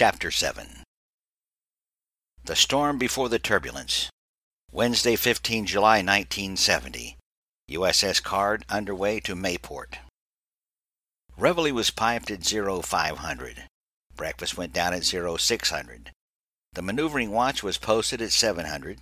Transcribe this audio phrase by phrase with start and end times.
[0.00, 0.82] Chapter 7
[2.42, 4.08] The Storm Before the Turbulence.
[4.72, 7.18] Wednesday, 15 July 1970.
[7.70, 9.98] USS Card underway to Mayport.
[11.36, 13.64] Reveille was piped at 0500.
[14.16, 16.12] Breakfast went down at 0600.
[16.72, 19.00] The maneuvering watch was posted at 700,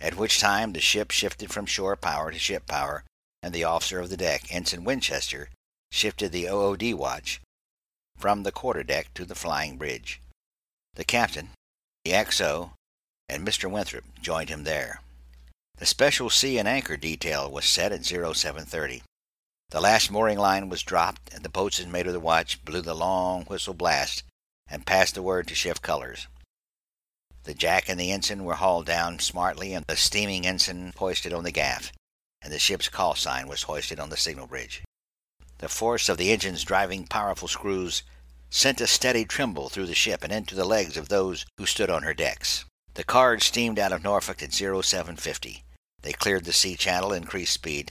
[0.00, 3.04] at which time the ship shifted from shore power to ship power,
[3.42, 5.50] and the officer of the deck, Ensign Winchester,
[5.90, 7.42] shifted the OOD watch
[8.24, 10.18] from the quarterdeck to the flying bridge.
[10.94, 11.50] The captain,
[12.06, 12.70] the XO,
[13.28, 13.70] and Mr.
[13.70, 15.02] Winthrop joined him there.
[15.76, 19.02] The special sea and anchor detail was set at 0730.
[19.68, 22.94] The last mooring line was dropped, and the boatswain mate of the watch blew the
[22.94, 24.22] long whistle blast
[24.68, 26.26] and passed the word to shift colors.
[27.42, 31.44] The jack and the ensign were hauled down smartly, and the steaming ensign hoisted on
[31.44, 31.92] the gaff,
[32.40, 34.82] and the ship's call sign was hoisted on the signal bridge.
[35.58, 38.02] The force of the engine's driving powerful screws
[38.54, 41.90] sent a steady tremble through the ship and into the legs of those who stood
[41.90, 42.64] on her decks.
[42.94, 45.64] The card steamed out of Norfolk at 0750.
[46.02, 47.90] They cleared the sea channel increased speed.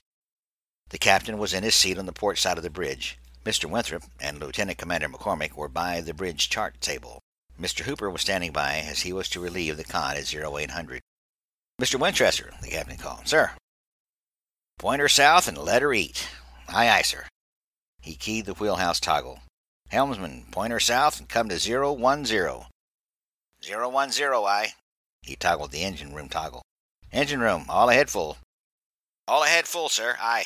[0.89, 3.19] The captain was in his seat on the port side of the bridge.
[3.43, 3.69] Mr.
[3.69, 7.19] Winthrop and Lieutenant Commander McCormick were by the bridge chart table.
[7.59, 7.81] Mr.
[7.81, 11.01] Hooper was standing by as he was to relieve the con at 0800.
[11.81, 11.99] Mr.
[11.99, 13.27] Winchester, the captain called.
[13.27, 13.51] Sir.
[14.79, 16.29] Point her south and let her eat.
[16.69, 17.25] Aye, aye, sir.
[17.99, 19.41] He keyed the wheelhouse toggle.
[19.93, 22.65] Helmsman, point her south and come to zero one zero.
[23.63, 24.73] Zero one zero, aye.
[25.21, 26.63] He toggled the engine room toggle.
[27.11, 28.37] Engine room, all ahead full.
[29.27, 30.45] All ahead full, sir, aye.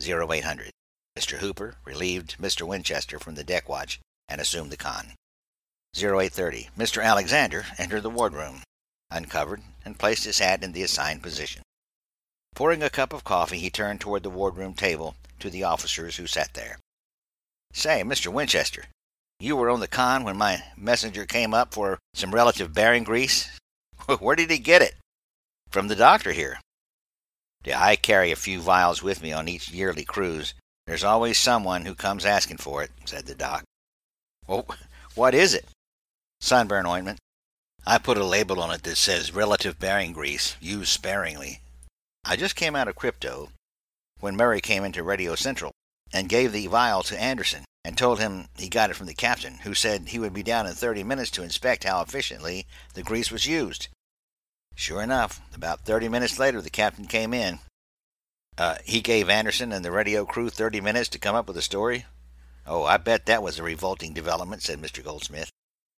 [0.00, 0.70] Zero eight hundred.
[1.18, 1.38] Mr.
[1.38, 2.64] Hooper relieved Mr.
[2.64, 5.14] Winchester from the deck watch and assumed the con.
[5.96, 6.70] Zero eight thirty.
[6.78, 7.02] Mr.
[7.02, 8.62] Alexander entered the wardroom,
[9.10, 11.62] uncovered, and placed his hat in the assigned position.
[12.54, 16.28] Pouring a cup of coffee, he turned toward the wardroom table to the officers who
[16.28, 16.78] sat there.
[17.72, 18.28] Say, Mr.
[18.28, 18.84] Winchester,
[19.38, 23.50] you were on the con when my messenger came up for some relative bearing grease?
[24.18, 24.94] Where did he get it?
[25.70, 26.58] From the doctor here.
[27.64, 30.54] Yeah, I carry a few vials with me on each yearly cruise.
[30.86, 33.64] There's always someone who comes asking for it, said the doc.
[34.46, 34.66] Well,
[35.14, 35.66] what is it?
[36.40, 37.18] Sunburn ointment.
[37.86, 41.60] I put a label on it that says relative bearing grease, used sparingly.
[42.24, 43.50] I just came out of crypto
[44.20, 45.72] when Murray came into Radio Central
[46.12, 49.58] and gave the vial to Anderson and told him he got it from the captain,
[49.62, 53.30] who said he would be down in 30 minutes to inspect how efficiently the grease
[53.30, 53.88] was used.
[54.74, 57.60] Sure enough, about 30 minutes later, the captain came in.
[58.58, 61.62] Uh, he gave Anderson and the radio crew 30 minutes to come up with a
[61.62, 62.06] story.
[62.66, 65.04] Oh, I bet that was a revolting development, said Mr.
[65.04, 65.50] Goldsmith.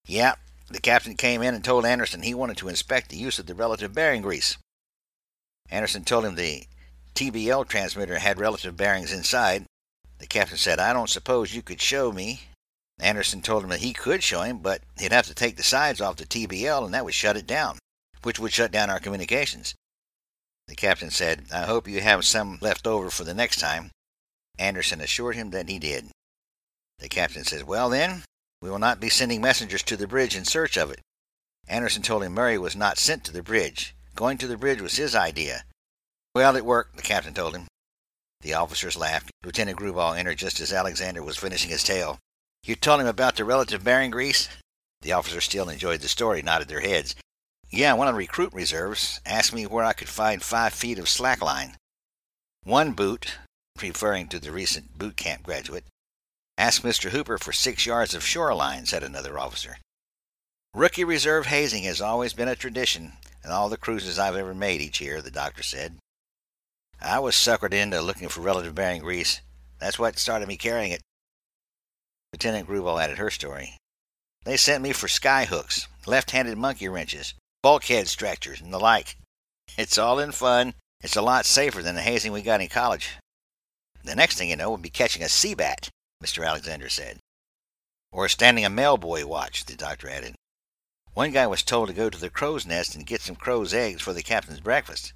[0.06, 0.36] Yeah,
[0.70, 3.56] the captain came in and told Anderson he wanted to inspect the use of the
[3.56, 4.58] relative bearing grease.
[5.70, 6.66] Anderson told him the
[7.16, 9.66] TBL transmitter had relative bearings inside.
[10.20, 12.42] The captain said, I don't suppose you could show me.
[13.00, 16.02] Anderson told him that he could show him, but he'd have to take the sides
[16.02, 17.78] off the TBL and that would shut it down,
[18.24, 19.76] which would shut down our communications.
[20.68, 23.92] The captain said, I hope you have some left over for the next time.
[24.58, 26.08] Anderson assured him that he did.
[27.00, 28.24] The captain says, Well, then,
[28.62, 31.00] we will not be sending messengers to the bridge in search of it.
[31.68, 33.96] Anderson told him Murray was not sent to the bridge.
[34.16, 35.64] Going to the bridge was his idea.
[36.34, 37.68] Well, it worked, the captain told him.
[38.42, 39.32] The officers laughed.
[39.44, 42.20] Lieutenant Gruball entered just as Alexander was finishing his tale.
[42.64, 44.50] You told him about the relative bearing grease?
[45.02, 47.16] The officers still enjoyed the story, nodded their heads.
[47.70, 51.10] Yeah, one of the recruit reserves asked me where I could find five feet of
[51.10, 51.76] slack line.
[52.64, 53.38] One boot,
[53.82, 55.86] referring to the recent boot camp graduate,
[56.58, 57.10] asked Mr.
[57.10, 59.78] Hooper for six yards of shoreline, said another officer.
[60.74, 64.82] Rookie reserve hazing has always been a tradition in all the cruises I've ever made
[64.82, 65.96] each year, the doctor said.
[67.02, 69.42] I was suckered into looking for relative bearing grease.
[69.80, 71.02] That's what started me carrying it.
[72.34, 73.78] Lieutenant Gruball added her story.
[74.44, 79.16] They sent me for sky hooks, left-handed monkey wrenches, bulkhead stretchers, and the like.
[79.78, 80.74] It's all in fun.
[81.02, 83.18] It's a lot safer than the hazing we got in college.
[84.04, 85.90] The next thing you know, we'll be catching a sea bat,
[86.24, 86.46] Mr.
[86.46, 87.20] Alexander said.
[88.12, 90.36] Or standing a mail buoy watch, the doctor added.
[91.14, 94.02] One guy was told to go to the crow's nest and get some crow's eggs
[94.02, 95.14] for the captain's breakfast.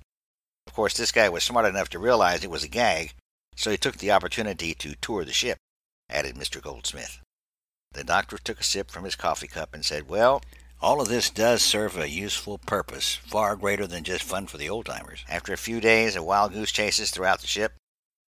[0.67, 3.13] Of course, this guy was smart enough to realize it was a gag,
[3.55, 5.57] so he took the opportunity to tour the ship,
[6.09, 6.61] added Mr.
[6.61, 7.19] Goldsmith.
[7.91, 10.41] The doctor took a sip from his coffee cup and said, Well,
[10.81, 14.69] all of this does serve a useful purpose, far greater than just fun for the
[14.69, 15.25] old timers.
[15.29, 17.73] After a few days of wild goose chases throughout the ship,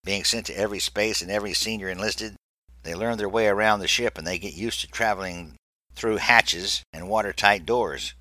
[0.03, 2.35] being sent to every space and every senior enlisted,
[2.83, 5.55] they learn their way around the ship and they get used to traveling
[5.95, 8.13] through hatches and watertight doors.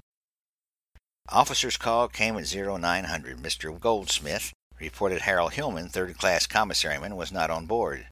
[1.28, 3.38] Officer's call came at 0900.
[3.38, 3.78] Mr.
[3.78, 8.08] Goldsmith reported Harold Hillman, third class commissaryman, was not on board.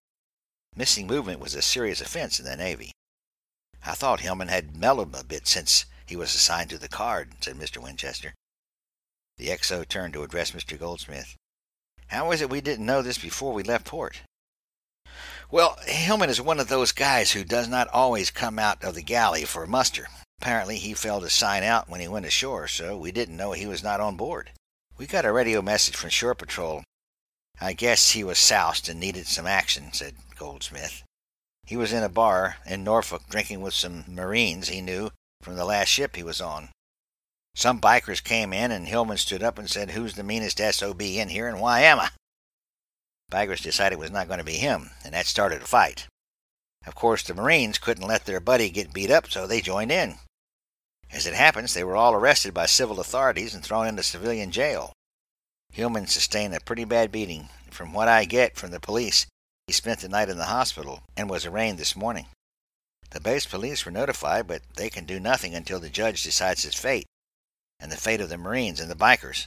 [0.77, 2.93] Missing movement was a serious offense in the Navy.
[3.85, 7.57] I thought Hillman had mellowed a bit since he was assigned to the card, said
[7.57, 7.79] Mr.
[7.79, 8.35] Winchester.
[9.39, 10.79] The XO turned to address Mr.
[10.79, 11.35] Goldsmith.
[12.09, 14.23] How is it we didn't know this before we left port?
[15.51, 19.03] Well, Hillman is one of those guys who does not always come out of the
[19.03, 20.09] galley for muster.
[20.41, 23.67] Apparently, he failed to sign out when he went ashore, so we didn't know he
[23.67, 24.53] was not on board.
[24.97, 26.83] We got a radio message from Shore Patrol.
[27.61, 31.03] I guess he was soused and needed some action, said Goldsmith.
[31.67, 35.11] He was in a bar in Norfolk drinking with some Marines he knew
[35.43, 36.71] from the last ship he was on.
[37.55, 41.29] Some bikers came in, and Hillman stood up and said, Who's the meanest SOB in
[41.29, 42.09] here, and why am I?
[43.31, 46.07] Bikers decided it was not going to be him, and that started a fight.
[46.87, 50.17] Of course, the Marines couldn't let their buddy get beat up, so they joined in.
[51.13, 54.93] As it happens, they were all arrested by civil authorities and thrown into civilian jail.
[55.73, 57.49] Hillman sustained a pretty bad beating.
[57.71, 59.27] From what I get from the police,
[59.67, 62.27] he spent the night in the hospital and was arraigned this morning.
[63.11, 66.75] The base police were notified, but they can do nothing until the judge decides his
[66.75, 67.07] fate
[67.81, 69.47] and the fate of the Marines and the bikers.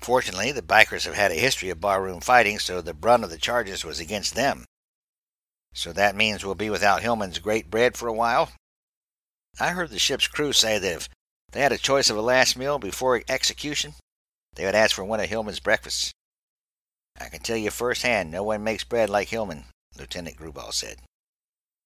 [0.00, 3.38] Fortunately, the bikers have had a history of barroom fighting, so the brunt of the
[3.38, 4.64] charges was against them.
[5.74, 8.50] So that means we'll be without Hillman's great bread for a while?
[9.60, 11.08] I heard the ship's crew say that if
[11.52, 13.94] they had a choice of a last meal before execution,
[14.54, 16.12] they would ask for one of Hillman's breakfasts.
[17.20, 19.66] I can tell you firsthand, no one makes bread like Hillman,
[19.96, 20.98] Lieutenant Gruball said.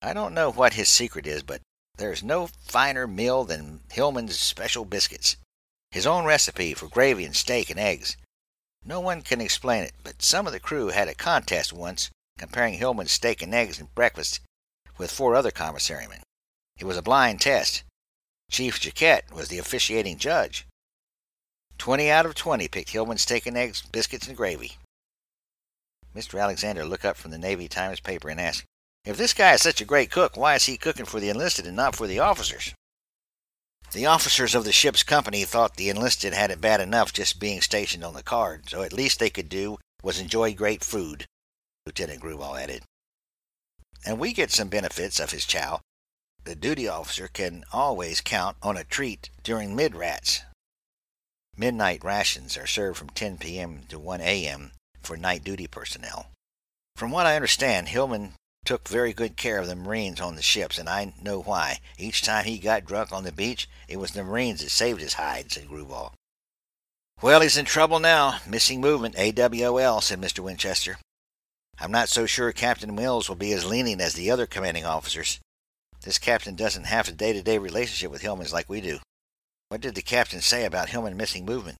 [0.00, 1.60] I don't know what his secret is, but
[1.96, 5.36] there's no finer meal than Hillman's special biscuits.
[5.90, 8.16] His own recipe for gravy and steak and eggs.
[8.84, 12.74] No one can explain it, but some of the crew had a contest once comparing
[12.74, 14.40] Hillman's steak and eggs and breakfast
[14.98, 16.20] with four other commissarymen.
[16.78, 17.82] It was a blind test.
[18.50, 20.66] Chief Jaquette was the officiating judge.
[21.78, 24.78] Twenty out of twenty picked Hillman's steak and eggs, biscuits, and gravy.
[26.14, 26.40] Mr.
[26.40, 28.64] Alexander looked up from the Navy Times paper and asked,
[29.04, 31.66] If this guy is such a great cook, why is he cooking for the enlisted
[31.66, 32.72] and not for the officers?
[33.92, 37.60] The officers of the ship's company thought the enlisted had it bad enough just being
[37.60, 41.26] stationed on the card, so at least they could do was enjoy great food,
[41.84, 42.82] Lieutenant Gruball added.
[44.04, 45.80] And we get some benefits of his chow.
[46.46, 50.42] The duty officer can always count on a treat during mid-rats.
[51.56, 53.82] Midnight rations are served from 10 p.m.
[53.88, 54.70] to 1 a.m.
[55.02, 56.28] for night duty personnel.
[56.94, 58.34] From what I understand, Hillman
[58.64, 61.80] took very good care of the Marines on the ships, and I know why.
[61.98, 65.14] Each time he got drunk on the beach, it was the Marines that saved his
[65.14, 66.12] hide, said Gruball.
[67.20, 68.38] Well, he's in trouble now.
[68.46, 70.44] Missing movement, AWOL, said Mr.
[70.44, 70.98] Winchester.
[71.80, 75.40] I'm not so sure Captain Mills will be as lenient as the other commanding officers.
[76.06, 79.00] This captain doesn't have a day to day relationship with Hillman's like we do.
[79.70, 81.78] What did the captain say about Hillman missing movement?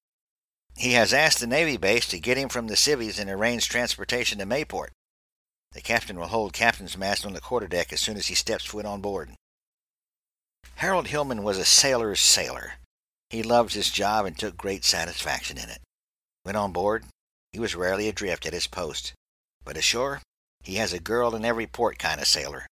[0.76, 4.40] He has asked the Navy base to get him from the civvies and arrange transportation
[4.40, 4.88] to Mayport.
[5.74, 8.84] The captain will hold captain's mast on the quarterdeck as soon as he steps foot
[8.84, 9.30] on board.
[10.74, 12.72] Harold Hillman was a sailor's sailor.
[13.30, 15.82] He loved his job and took great satisfaction in it.
[16.42, 17.04] When on board,
[17.52, 19.12] he was rarely adrift at his post,
[19.64, 20.20] but ashore,
[20.64, 22.66] he has a girl in every port kind of sailor.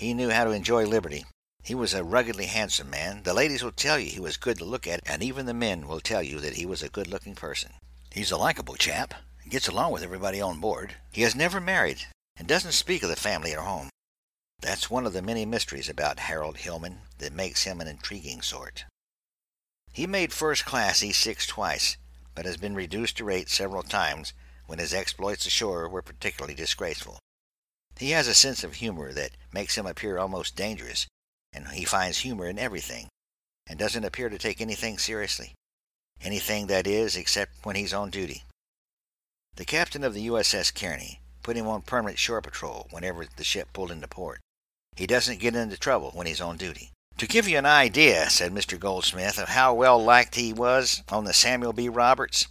[0.00, 1.26] He knew how to enjoy liberty.
[1.62, 3.22] He was a ruggedly handsome man.
[3.24, 5.86] The ladies will tell you he was good to look at, and even the men
[5.86, 7.72] will tell you that he was a good looking person.
[8.10, 9.12] He's a likable chap,
[9.46, 10.94] gets along with everybody on board.
[11.12, 11.98] He has never married,
[12.34, 13.90] and doesn't speak of the family at home.
[14.62, 18.86] That's one of the many mysteries about Harold Hillman that makes him an intriguing sort.
[19.92, 21.98] He made first class E6 twice,
[22.34, 24.32] but has been reduced to rate several times
[24.64, 27.18] when his exploits ashore were particularly disgraceful.
[28.00, 31.06] He has a sense of humor that makes him appear almost dangerous,
[31.52, 33.08] and he finds humor in everything,
[33.66, 35.52] and doesn't appear to take anything seriously.
[36.22, 38.44] Anything, that is, except when he's on duty.
[39.56, 43.68] The captain of the USS Kearney put him on permanent shore patrol whenever the ship
[43.74, 44.40] pulled into port.
[44.96, 46.92] He doesn't get into trouble when he's on duty.
[47.18, 48.80] To give you an idea, said Mr.
[48.80, 51.90] Goldsmith, of how well liked he was on the Samuel B.
[51.90, 52.46] Roberts,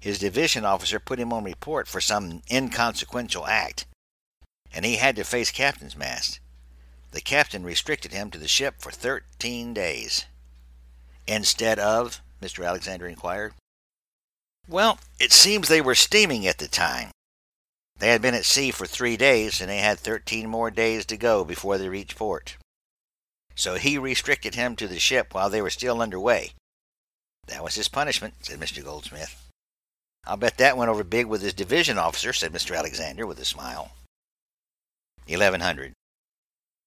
[0.00, 3.86] his division officer put him on report for some inconsequential act
[4.72, 6.40] and he had to face captain's mast.
[7.12, 10.24] The captain restricted him to the ship for 13 days.
[11.26, 12.20] Instead of?
[12.40, 12.66] Mr.
[12.66, 13.52] Alexander inquired.
[14.68, 17.10] Well, it seems they were steaming at the time.
[17.98, 21.16] They had been at sea for three days, and they had 13 more days to
[21.16, 22.56] go before they reached port.
[23.54, 26.52] So he restricted him to the ship while they were still underway.
[27.46, 28.82] That was his punishment, said Mr.
[28.82, 29.48] Goldsmith.
[30.24, 32.76] I'll bet that went over big with his division officer, said Mr.
[32.76, 33.92] Alexander with a smile.
[35.26, 35.92] 1100.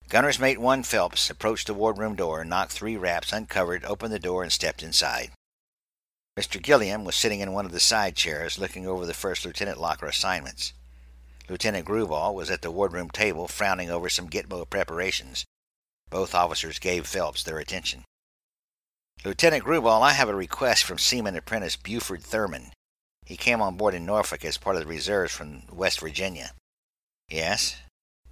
[0.08, 4.44] Gunner's Mate 1 Phelps approached the wardroom door, knocked three raps, uncovered, opened the door,
[4.44, 5.32] and stepped inside.
[6.38, 6.62] Mr.
[6.62, 10.06] Gilliam was sitting in one of the side chairs, looking over the first lieutenant locker
[10.06, 10.74] assignments.
[11.48, 15.46] Lieutenant Gruball was at the wardroom table, frowning over some Gitmo preparations.
[16.10, 18.04] Both officers gave Phelps their attention.
[19.24, 22.74] Lieutenant Gruball, I have a request from Seaman Apprentice Buford Thurman.
[23.25, 26.51] He came on board in Norfolk as part of the reserves from West Virginia.
[27.30, 27.77] Yes?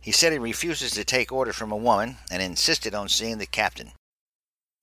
[0.03, 3.45] He said he refuses to take orders from a woman and insisted on seeing the
[3.45, 3.93] captain.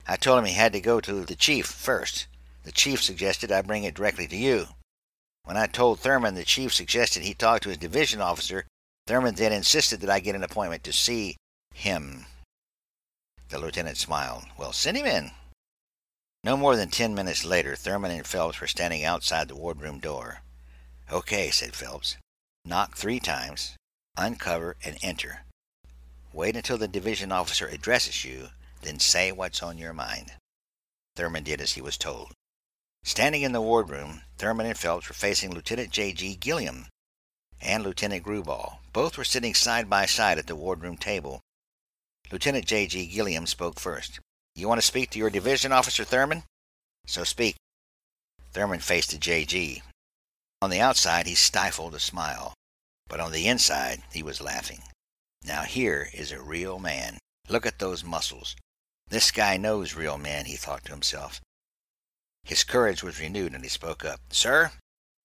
[0.07, 2.25] I told him he had to go to the chief first.
[2.63, 4.69] The chief suggested I bring it directly to you.
[5.43, 8.65] When I told Thurman the chief suggested he talk to his division officer,
[9.05, 11.37] Thurman then insisted that I get an appointment to see
[11.75, 12.25] him.
[13.49, 14.45] The lieutenant smiled.
[14.57, 15.31] Well, send him in.
[16.43, 20.41] No more than ten minutes later, Thurman and Phelps were standing outside the wardroom door.
[21.11, 22.17] Okay, said Phelps.
[22.65, 23.75] Knock three times,
[24.17, 25.43] uncover, and enter.
[26.33, 28.49] Wait until the division officer addresses you,
[28.81, 30.33] then say what's on your mind.
[31.15, 32.31] Thurman did as he was told.
[33.03, 36.35] Standing in the wardroom, Thurman and Phelps were facing Lieutenant J.G.
[36.35, 36.87] Gilliam
[37.59, 38.77] and Lieutenant Gruball.
[38.93, 41.41] Both were sitting side by side at the wardroom table.
[42.31, 43.07] Lieutenant J.G.
[43.07, 44.19] Gilliam spoke first.
[44.55, 46.43] You want to speak to your division officer, Thurman?
[47.05, 47.55] So speak.
[48.53, 49.81] Thurman faced the J.G.
[50.61, 52.53] On the outside, he stifled a smile,
[53.11, 54.83] but on the inside, he was laughing.
[55.43, 57.17] Now here is a real man.
[57.49, 58.55] Look at those muscles.
[59.09, 61.41] This guy knows real men, he thought to himself.
[62.45, 64.21] His courage was renewed, and he spoke up.
[64.29, 64.71] Sir,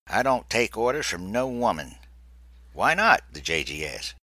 [0.09, 1.95] I don't take orders from no woman.
[2.73, 3.23] Why not?
[3.33, 3.87] the J.G.
[3.87, 4.17] asked.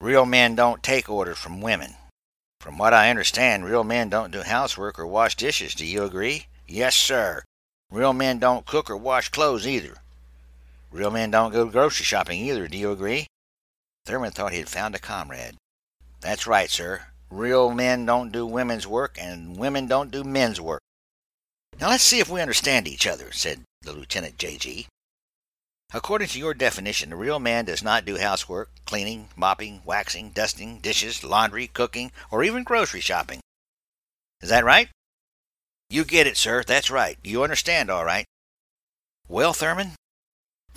[0.00, 1.94] Real men don't take orders from women.
[2.60, 5.76] From what I understand, real men don't do housework or wash dishes.
[5.76, 6.46] Do you agree?
[6.66, 7.44] Yes, sir.
[7.92, 9.98] Real men don't cook or wash clothes either.
[10.90, 12.68] Real men don't go grocery shopping either.
[12.68, 13.26] Do you agree?
[14.06, 15.56] Thurman thought he had found a comrade.
[16.20, 17.08] That's right, sir.
[17.30, 20.80] Real men don't do women's work, and women don't do men's work.
[21.78, 24.86] Now let's see if we understand each other, said the Lieutenant J.G.
[25.92, 30.80] According to your definition, a real man does not do housework, cleaning, mopping, waxing, dusting,
[30.80, 33.40] dishes, laundry, cooking, or even grocery shopping.
[34.42, 34.88] Is that right?
[35.88, 36.62] You get it, sir.
[36.62, 37.16] That's right.
[37.24, 38.26] You understand, all right.
[39.28, 39.92] Well, Thurman,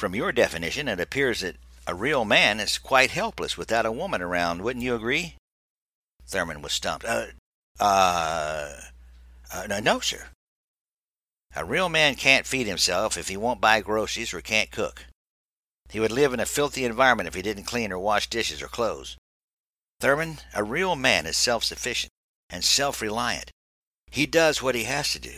[0.01, 4.19] from your definition, it appears that a real man is quite helpless without a woman
[4.19, 4.63] around.
[4.63, 5.35] Wouldn't you agree?
[6.25, 7.05] Thurman was stumped.
[7.05, 7.27] Uh,
[7.79, 8.77] uh,
[9.53, 10.29] uh no, sir.
[11.55, 15.05] A real man can't feed himself if he won't buy groceries or can't cook.
[15.91, 18.67] He would live in a filthy environment if he didn't clean or wash dishes or
[18.67, 19.17] clothes.
[19.99, 22.09] Thurman, a real man is self sufficient
[22.49, 23.51] and self reliant.
[24.09, 25.37] He does what he has to do.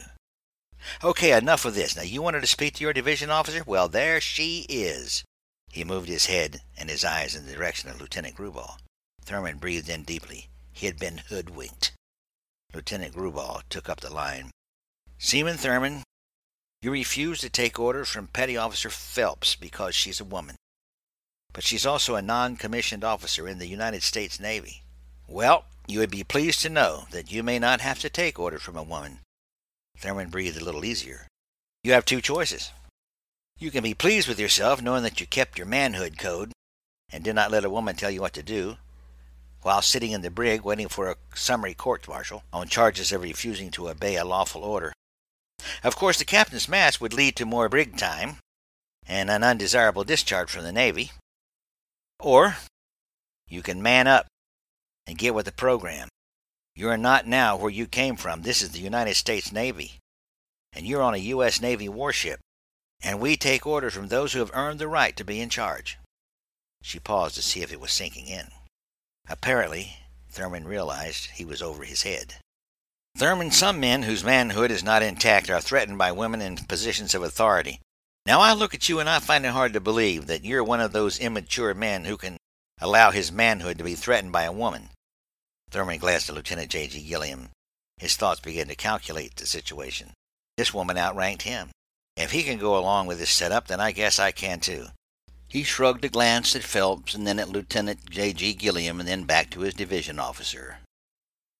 [1.03, 1.95] Okay, enough of this.
[1.95, 3.63] Now, you wanted to speak to your division officer?
[3.65, 5.23] Well, there she is.
[5.71, 8.77] He moved his head and his eyes in the direction of Lieutenant Gruball.
[9.23, 10.49] Thurman breathed in deeply.
[10.71, 11.91] He had been hoodwinked.
[12.73, 14.51] Lieutenant Gruball took up the line.
[15.17, 16.03] Seaman Thurman,
[16.81, 20.57] you refuse to take orders from Petty Officer Phelps because she's a woman.
[21.53, 24.83] But she's also a non commissioned officer in the United States Navy.
[25.27, 28.63] Well, you would be pleased to know that you may not have to take orders
[28.63, 29.19] from a woman.
[29.97, 31.27] Thurman breathed a little easier.
[31.83, 32.71] You have two choices.
[33.57, 36.51] You can be pleased with yourself knowing that you kept your manhood code
[37.11, 38.77] and did not let a woman tell you what to do,
[39.61, 43.71] while sitting in the brig waiting for a summary court martial on charges of refusing
[43.71, 44.91] to obey a lawful order.
[45.83, 48.37] Of course, the captain's mast would lead to more brig time
[49.05, 51.11] and an undesirable discharge from the Navy.
[52.19, 52.57] Or
[53.47, 54.27] you can man up
[55.05, 56.09] and get with the program.
[56.75, 58.41] You are not now where you came from.
[58.41, 59.99] This is the United States Navy.
[60.73, 61.61] And you're on a U.S.
[61.61, 62.39] Navy warship.
[63.03, 65.99] And we take orders from those who have earned the right to be in charge.
[66.81, 68.47] She paused to see if it was sinking in.
[69.29, 69.97] Apparently,
[70.29, 72.35] Thurman realized he was over his head.
[73.15, 77.21] Thurman, some men whose manhood is not intact are threatened by women in positions of
[77.21, 77.79] authority.
[78.25, 80.79] Now I look at you and I find it hard to believe that you're one
[80.79, 82.37] of those immature men who can
[82.81, 84.89] allow his manhood to be threatened by a woman.
[85.73, 87.01] Thurman glanced at Lieutenant J.G.
[87.01, 87.49] Gilliam.
[87.97, 90.11] His thoughts began to calculate the situation.
[90.55, 91.71] This woman outranked him.
[92.15, 94.85] If he can go along with this setup, then I guess I can too.
[95.47, 98.53] He shrugged a glance at Phelps and then at Lieutenant J.G.
[98.53, 100.77] Gilliam and then back to his division officer.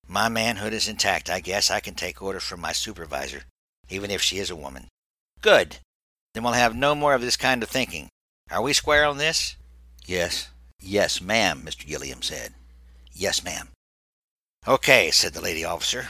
[0.07, 1.27] My manhood is intact.
[1.27, 3.45] I guess I can take orders from my supervisor,
[3.89, 4.89] even if she is a woman.
[5.41, 5.77] Good.
[6.35, 8.09] Then we'll have no more of this kind of thinking.
[8.51, 9.55] Are we square on this?
[10.05, 10.49] Yes.
[10.79, 11.87] Yes, ma'am, Mr.
[11.87, 12.53] Gilliam said.
[13.11, 13.69] Yes, ma'am.
[14.65, 16.07] Okay, said the lady officer.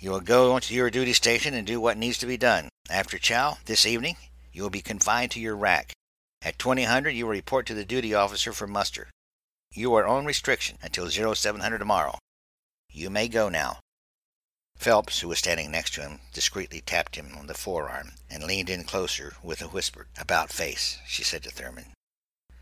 [0.00, 2.70] You will go to your duty station and do what needs to be done.
[2.88, 4.16] After chow, this evening,
[4.50, 5.92] you will be confined to your rack.
[6.40, 9.08] At 2000, you will report to the duty officer for muster.
[9.74, 12.16] You are on restriction until 0700 tomorrow.
[12.90, 13.80] You may go now.
[14.78, 18.70] Phelps, who was standing next to him, discreetly tapped him on the forearm and leaned
[18.70, 21.92] in closer with a whispered about face, she said to Thurman.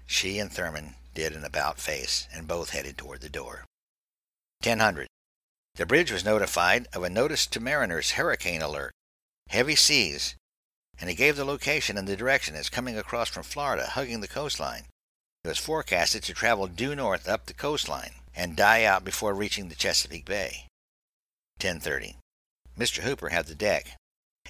[0.06, 3.64] She and Thurman did an about face, and both headed toward the door.
[4.64, 5.09] Ten hundred.
[5.75, 8.94] The bridge was notified of a notice to mariners hurricane alert,
[9.50, 10.37] heavy seas,
[10.99, 14.26] and it gave the location and the direction as coming across from Florida, hugging the
[14.26, 14.87] coastline.
[15.44, 19.68] It was forecasted to travel due north up the coastline and die out before reaching
[19.68, 20.66] the Chesapeake Bay.
[21.59, 22.16] 10:30.
[22.78, 23.02] Mr.
[23.02, 23.99] Hooper had the deck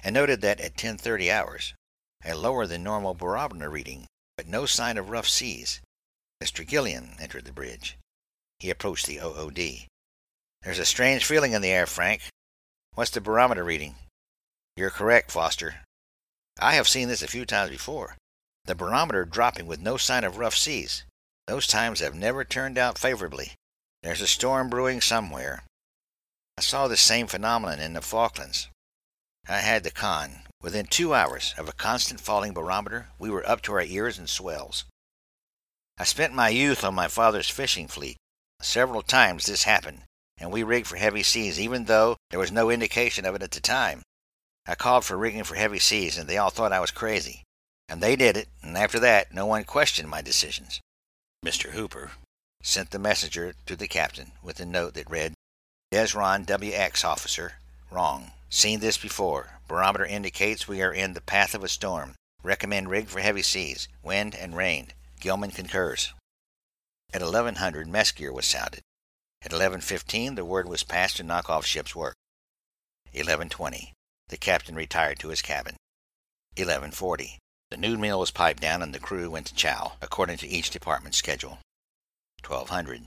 [0.01, 1.73] and noted that at 10:30 hours,
[2.23, 4.07] a lower than normal barometer reading,
[4.37, 5.81] but no sign of rough seas.
[6.41, 6.65] Mr.
[6.65, 7.97] Gilliam entered the bridge.
[8.59, 9.89] He approached the OOD.
[10.65, 12.23] There's a strange feeling in the air, Frank.
[12.95, 13.97] What's the barometer reading?
[14.75, 15.75] You're correct, Foster.
[16.59, 18.17] I have seen this a few times before.
[18.65, 21.03] The barometer dropping with no sign of rough seas.
[21.45, 23.51] Those times have never turned out favorably.
[24.01, 25.61] There's a storm brewing somewhere.
[26.57, 28.67] I saw the same phenomenon in the Falklands.
[29.47, 30.47] I had the con.
[30.63, 34.25] Within two hours of a constant falling barometer, we were up to our ears in
[34.25, 34.85] swells.
[35.99, 38.17] I spent my youth on my father's fishing fleet.
[38.61, 40.01] Several times this happened,
[40.37, 43.51] and we rigged for heavy seas, even though there was no indication of it at
[43.51, 44.01] the time.
[44.67, 47.43] I called for rigging for heavy seas, and they all thought I was crazy.
[47.87, 50.81] And they did it, and after that, no one questioned my decisions.
[51.45, 51.71] Mr.
[51.71, 52.11] Hooper
[52.63, 55.33] sent the messenger to the captain with a note that read,
[55.93, 57.53] Desron WX officer,
[57.91, 58.31] wrong.
[58.49, 59.59] Seen this before.
[59.67, 62.15] Barometer indicates we are in the path of a storm.
[62.41, 64.93] Recommend rig for heavy seas, wind, and rain.
[65.19, 66.13] Gilman concurs.
[67.13, 68.81] At 1100, mess gear was sounded.
[69.45, 72.15] At 11.15, the word was passed to knock off ship's work.
[73.13, 73.91] 11.20,
[74.29, 75.75] the captain retired to his cabin.
[76.55, 77.37] 11.40,
[77.69, 80.71] the noon meal was piped down and the crew went to chow, according to each
[80.71, 81.59] department's schedule.
[82.43, 83.05] 1200,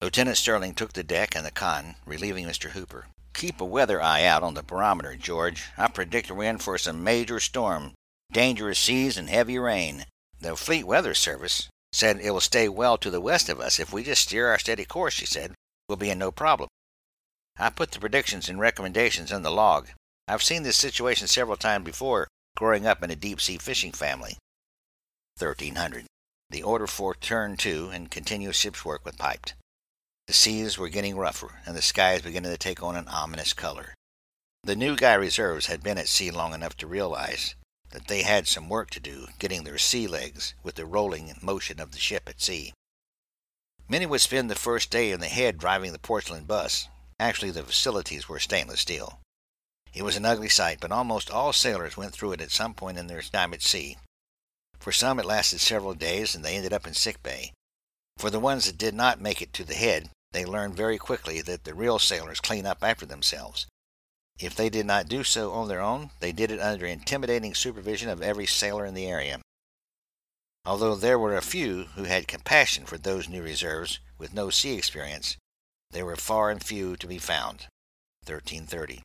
[0.00, 2.70] Lieutenant Sterling took the deck and the con, relieving Mr.
[2.70, 3.06] Hooper.
[3.34, 5.64] Keep a weather eye out on the barometer, George.
[5.76, 7.94] I predict we're in for some major storm,
[8.30, 10.04] dangerous seas, and heavy rain.
[10.40, 13.92] The Fleet Weather Service Said it will stay well to the west of us if
[13.92, 15.54] we just steer our steady course, she said.
[15.88, 16.68] We'll be in no problem.
[17.58, 19.88] I put the predictions and recommendations in the log.
[20.28, 24.36] I've seen this situation several times before, growing up in a deep sea fishing family.
[25.38, 26.06] 1300.
[26.50, 29.54] The order for turn to and continuous ship's work was piped.
[30.26, 33.94] The seas were getting rougher, and the skies beginning to take on an ominous color.
[34.62, 37.54] The new guy reserves had been at sea long enough to realize
[37.90, 41.80] that they had some work to do getting their sea legs with the rolling motion
[41.80, 42.72] of the ship at sea.
[43.88, 46.88] Many would spend the first day in the head driving the porcelain bus.
[47.18, 49.20] Actually, the facilities were stainless steel.
[49.94, 52.98] It was an ugly sight, but almost all sailors went through it at some point
[52.98, 53.96] in their time at sea.
[54.78, 57.52] For some, it lasted several days, and they ended up in sick bay.
[58.18, 61.40] For the ones that did not make it to the head, they learned very quickly
[61.42, 63.66] that the real sailors clean up after themselves,
[64.38, 68.08] if they did not do so on their own, they did it under intimidating supervision
[68.08, 69.40] of every sailor in the area.
[70.64, 74.76] Although there were a few who had compassion for those new reserves with no sea
[74.76, 75.36] experience,
[75.90, 77.66] they were far and few to be found.
[78.26, 79.02] 1330.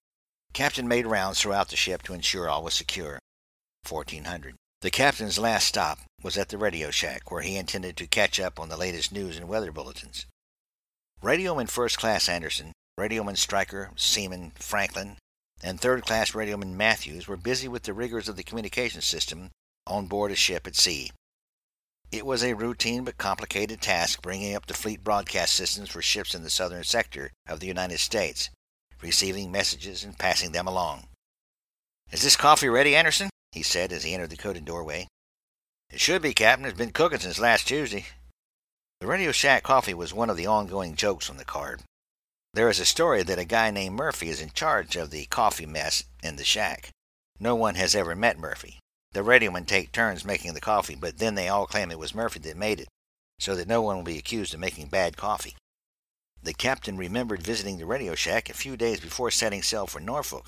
[0.53, 3.17] Captain made rounds throughout the ship to ensure all was secure.
[3.87, 4.55] 1400.
[4.81, 8.59] The captain's last stop was at the radio shack, where he intended to catch up
[8.59, 10.25] on the latest news and weather bulletins.
[11.23, 15.15] Radioman First Class Anderson, Radioman Stryker, Seaman Franklin,
[15.63, 19.49] and third class radioman Matthews were busy with the rigors of the communication system
[19.87, 21.11] on board a ship at sea.
[22.11, 26.35] It was a routine but complicated task bringing up the fleet broadcast systems for ships
[26.35, 28.49] in the southern sector of the United States,
[29.01, 31.07] receiving messages and passing them along.
[32.11, 33.29] Is this coffee ready, Anderson?
[33.51, 35.07] he said as he entered the coated doorway.
[35.89, 36.65] It should be, Captain.
[36.65, 38.05] It's been cooking since last Tuesday.
[38.99, 41.81] The Radio Shack coffee was one of the ongoing jokes on the card.
[42.55, 45.65] There is a story that a guy named Murphy is in charge of the coffee
[45.65, 46.91] mess in the shack.
[47.39, 48.77] No one has ever met Murphy.
[49.13, 52.39] The radiomen take turns making the coffee, but then they all claim it was Murphy
[52.41, 52.87] that made it,
[53.39, 55.55] so that no one will be accused of making bad coffee.
[56.43, 60.47] The captain remembered visiting the radio shack a few days before setting sail for Norfolk,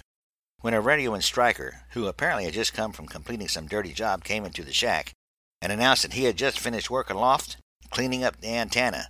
[0.62, 4.46] when a radioman striker, who apparently had just come from completing some dirty job, came
[4.46, 5.14] into the shack
[5.60, 7.58] and announced that he had just finished work aloft,
[7.90, 9.08] cleaning up the antenna,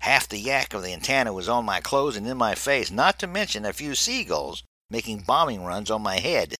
[0.00, 3.18] Half the yak of the antenna was on my clothes and in my face, not
[3.18, 6.54] to mention a few seagulls making bombing runs on my head.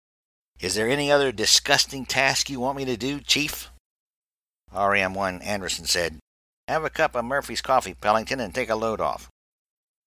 [0.60, 3.70] Is there any other disgusting task you want me to do, Chief?
[4.74, 6.18] RM1 Anderson said,
[6.66, 9.28] Have a cup of Murphy's coffee, Pellington, and take a load off.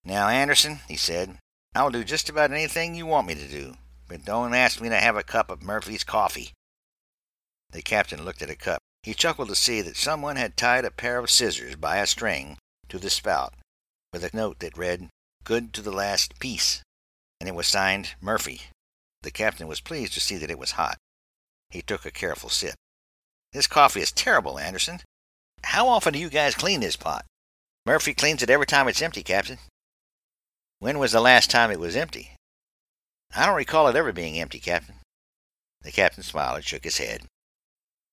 [0.04, 1.38] Now, Anderson, he said,
[1.74, 3.76] I'll do just about anything you want me to do,
[4.08, 6.52] but don't ask me to have a cup of Murphy's coffee.
[7.72, 8.82] The captain looked at a cup.
[9.04, 12.58] He chuckled to see that someone had tied a pair of scissors by a string
[12.92, 13.54] to the spout
[14.12, 15.08] with a note that read,
[15.46, 16.82] Good to the last piece,
[17.40, 18.64] and it was signed Murphy.
[19.22, 20.98] The captain was pleased to see that it was hot.
[21.70, 22.76] He took a careful sip.
[23.54, 25.00] This coffee is terrible, Anderson.
[25.64, 27.26] How often do you guys clean this pot?
[27.86, 29.60] Murphy cleans it every time it's empty, Captain.
[30.80, 32.32] When was the last time it was empty?
[33.34, 34.96] I don't recall it ever being empty, Captain.
[35.82, 37.24] The captain smiled and shook his head.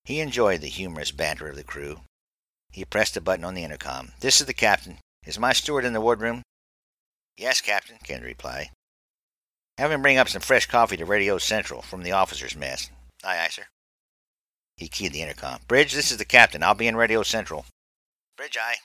[0.04, 2.02] He enjoyed the humorous banter of the crew.
[2.70, 4.12] He pressed a button on the intercom.
[4.20, 4.98] This is the captain.
[5.26, 6.42] Is my steward in the wardroom?
[7.36, 8.70] Yes, Captain, came the reply.
[9.78, 12.90] Have him bring up some fresh coffee to Radio Central from the officers' mess.
[13.22, 13.64] Aye, aye, sir.
[14.76, 15.60] He keyed the intercom.
[15.68, 16.62] Bridge, this is the captain.
[16.62, 17.64] I'll be in Radio Central.
[18.36, 18.76] Bridge, aye.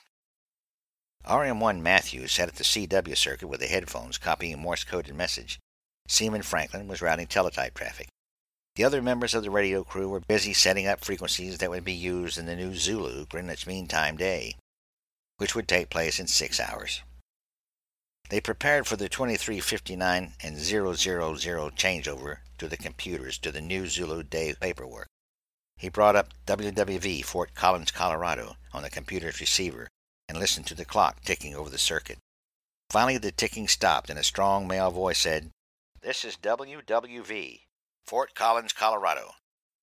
[1.26, 5.58] RM1 Matthews sat at the CW circuit with the headphones copying a Morse coded message.
[6.06, 8.08] Seaman Franklin was routing teletype traffic.
[8.76, 11.92] The other members of the radio crew were busy setting up frequencies that would be
[11.92, 14.56] used in the new Zulu Greenwich Mean Time Day,
[15.36, 17.02] which would take place in six hours.
[18.30, 24.24] They prepared for the 2359 and 000 changeover to the computers to the new Zulu
[24.24, 25.06] Day paperwork.
[25.76, 29.86] He brought up WWV Fort Collins, Colorado on the computer's receiver
[30.28, 32.18] and listened to the clock ticking over the circuit.
[32.90, 35.50] Finally, the ticking stopped and a strong male voice said,
[36.02, 37.60] This is WWV
[38.06, 39.30] Fort Collins, Colorado.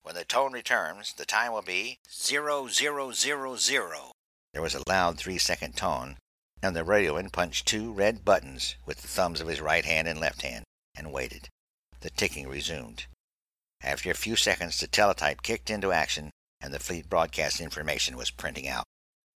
[0.03, 4.11] When the tone returns, the time will be zero zero zero zero.
[4.53, 6.17] There was a loud three second tone,
[6.61, 10.19] and the radioman punched two red buttons with the thumbs of his right hand and
[10.19, 11.49] left hand, and waited.
[12.01, 13.05] The ticking resumed.
[13.81, 16.29] After a few seconds, the teletype kicked into action,
[16.61, 18.85] and the fleet broadcast information was printing out.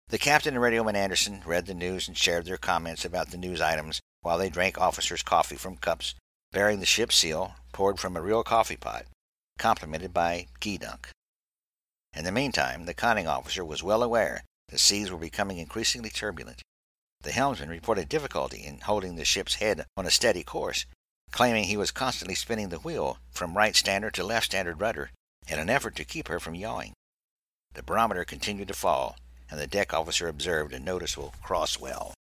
[0.10, 3.62] The captain and radioman Anderson read the news and shared their comments about the news
[3.62, 6.16] items while they drank officers' coffee from cups
[6.54, 9.06] bearing the ship's seal poured from a real coffee pot,
[9.58, 11.10] complemented by gee dunk.
[12.16, 16.62] In the meantime, the conning officer was well aware the seas were becoming increasingly turbulent.
[17.22, 20.86] The helmsman reported difficulty in holding the ship's head on a steady course,
[21.32, 25.10] claiming he was constantly spinning the wheel from right standard to left standard rudder
[25.48, 26.94] in an effort to keep her from yawing.
[27.74, 29.18] The barometer continued to fall,
[29.50, 32.14] and the deck officer observed a noticeable crosswell.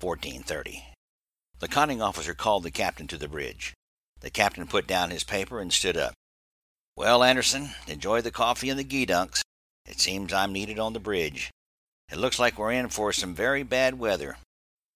[0.00, 0.95] 1430.
[1.58, 3.74] The conning officer called the captain to the bridge.
[4.20, 6.14] The captain put down his paper and stood up.
[6.96, 9.42] Well, Anderson, enjoy the coffee and the geedunks.
[9.86, 11.50] It seems I'm needed on the bridge.
[12.10, 14.36] It looks like we're in for some very bad weather.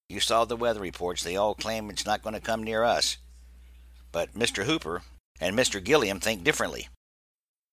[0.09, 1.23] You saw the weather reports.
[1.23, 3.17] They all claim it's not going to come near us.
[4.13, 4.65] But Mr.
[4.65, 5.03] Hooper
[5.41, 5.83] and Mr.
[5.83, 6.89] Gilliam think differently.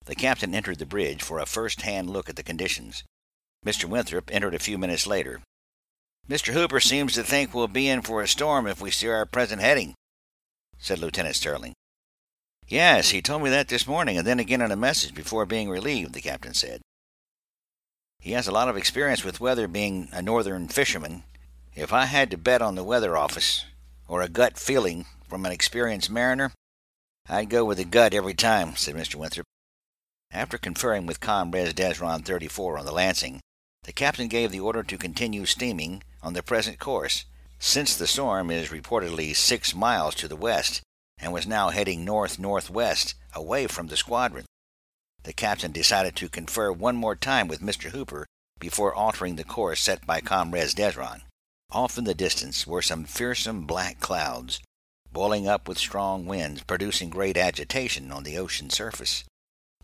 [0.06, 3.04] The captain entered the bridge for a first hand look at the conditions.
[3.66, 3.86] Mr.
[3.86, 5.42] Winthrop entered a few minutes later.
[6.30, 6.52] Mr.
[6.52, 9.62] Hooper seems to think we'll be in for a storm if we steer our present
[9.62, 9.96] heading,
[10.78, 11.74] said Lieutenant Sterling.
[12.68, 15.70] Yes, he told me that this morning, and then again in a message before being
[15.70, 16.82] relieved, the captain said.
[18.20, 21.24] He has a lot of experience with weather being a northern fisherman.
[21.76, 23.64] If I had to bet on the weather office,
[24.06, 26.52] or a gut feeling from an experienced mariner,
[27.30, 29.16] I'd go with the gut every time, said Mr.
[29.16, 29.46] Winthrop.
[30.32, 33.40] After conferring with Comrades Desron 34 on the Lansing,
[33.84, 37.26] the captain gave the order to continue steaming on the present course,
[37.60, 40.82] since the storm is reportedly six miles to the west
[41.20, 44.46] and was now heading north northwest away from the squadron.
[45.24, 47.90] The captain decided to confer one more time with Mr.
[47.90, 48.26] Hooper
[48.60, 51.22] before altering the course set by Comrades Desron.
[51.72, 54.62] Off in the distance were some fearsome black clouds,
[55.12, 59.24] boiling up with strong winds, producing great agitation on the ocean surface.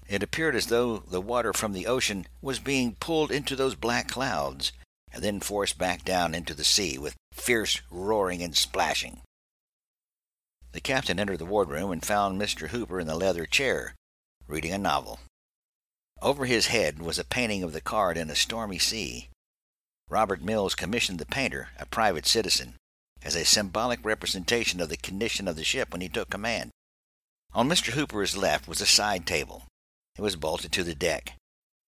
[0.08, 4.08] It appeared as though the water from the ocean was being pulled into those black
[4.08, 4.72] clouds
[5.13, 9.21] and then forced back down into the sea with fierce roaring and splashing.
[10.71, 12.69] The captain entered the wardroom and found Mr.
[12.69, 13.93] Hooper in the leather chair,
[14.47, 15.19] reading a novel.
[16.21, 19.30] Over his head was a painting of the card in a stormy sea.
[20.10, 22.76] Robert Mills commissioned the painter, a private citizen,
[23.21, 26.71] as a symbolic representation of the condition of the ship when he took command.
[27.54, 27.91] On Mr.
[27.91, 29.63] Hooper's left was a side table,
[30.17, 31.34] it was bolted to the deck.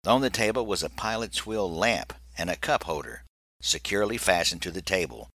[0.06, 3.24] On the table was a pilot's wheel lamp and a cup holder,
[3.62, 5.30] securely fastened to the table.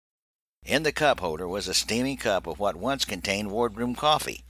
[0.65, 4.45] In the cup holder was a steaming cup of what once contained wardroom coffee.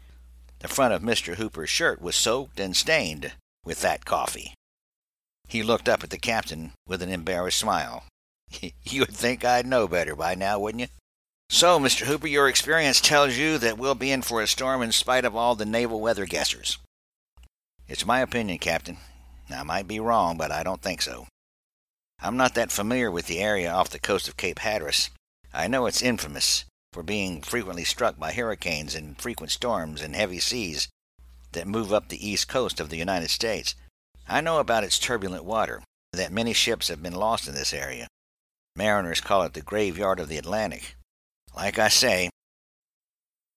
[0.61, 1.37] The front of Mr.
[1.37, 3.33] Hooper's shirt was soaked and stained
[3.65, 4.55] with that coffee.
[5.49, 8.05] He looked up at the captain with an embarrassed smile.
[8.83, 10.89] you would think I'd know better by now, wouldn't you?
[11.51, 12.07] So, Mr.
[12.07, 15.35] Hooper, your experience tells you that we'll be in for a storm in spite of
[15.35, 16.79] all the naval weather guessers.
[17.87, 18.99] It's my opinion, Captain.
[19.51, 21.27] I might be wrong, but I don't think so.
[22.21, 25.11] I'm not that familiar with the area off the coast of Cape Hatteras.
[25.55, 30.41] I know it's infamous for being frequently struck by hurricanes and frequent storms and heavy
[30.41, 30.89] seas
[31.53, 33.75] that move up the east coast of the United States.
[34.29, 38.09] I know about its turbulent water, that many ships have been lost in this area.
[38.75, 40.97] Mariners call it the graveyard of the Atlantic.
[41.55, 42.31] Like I say,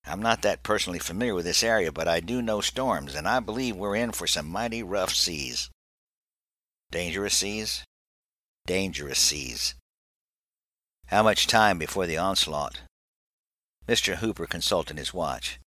[0.06, 3.40] I'm not that personally familiar with this area, but I do know storms, and I
[3.40, 5.70] believe we're in for some mighty rough seas.
[6.92, 7.84] Dangerous seas?
[8.66, 9.76] Dangerous seas.
[11.08, 12.82] How much time before the onslaught?
[13.88, 14.16] Mr.
[14.16, 15.60] Hooper consulted his watch.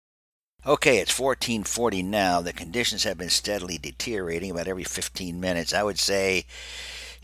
[0.65, 2.41] Okay, it's 1440 now.
[2.41, 5.75] The conditions have been steadily deteriorating about every 15 minutes.
[5.75, 6.45] I would say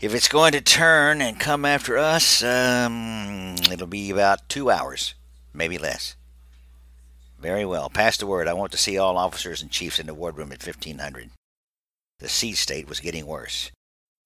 [0.01, 5.13] if it's going to turn and come after us, um, it'll be about two hours,
[5.53, 6.17] maybe less.
[7.39, 7.89] Very well.
[7.89, 8.49] Pass the word.
[8.49, 11.29] I want to see all officers and chiefs in the wardroom at 1500.
[12.19, 13.71] The sea state was getting worse.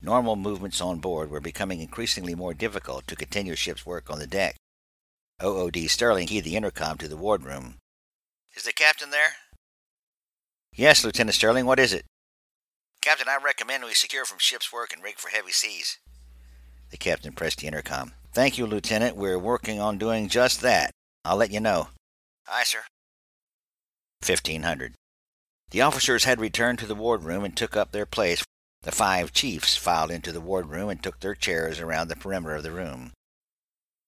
[0.03, 4.27] Normal movements on board were becoming increasingly more difficult to continue ship's work on the
[4.27, 4.57] deck.
[5.41, 7.75] OOD Sterling keyed the intercom to the wardroom.
[8.53, 9.35] Is the captain there?
[10.75, 11.65] Yes, Lieutenant Sterling.
[11.65, 12.03] What is it?
[13.01, 15.99] Captain, I recommend we secure from ship's work and rig for heavy seas.
[16.91, 18.11] The captain pressed the intercom.
[18.33, 19.15] Thank you, Lieutenant.
[19.15, 20.91] We're working on doing just that.
[21.23, 21.87] I'll let you know.
[22.49, 22.79] Aye, sir.
[24.25, 24.95] 1500.
[25.71, 28.43] The officers had returned to the wardroom and took up their place.
[28.84, 32.63] The five chiefs filed into the wardroom and took their chairs around the perimeter of
[32.63, 33.12] the room.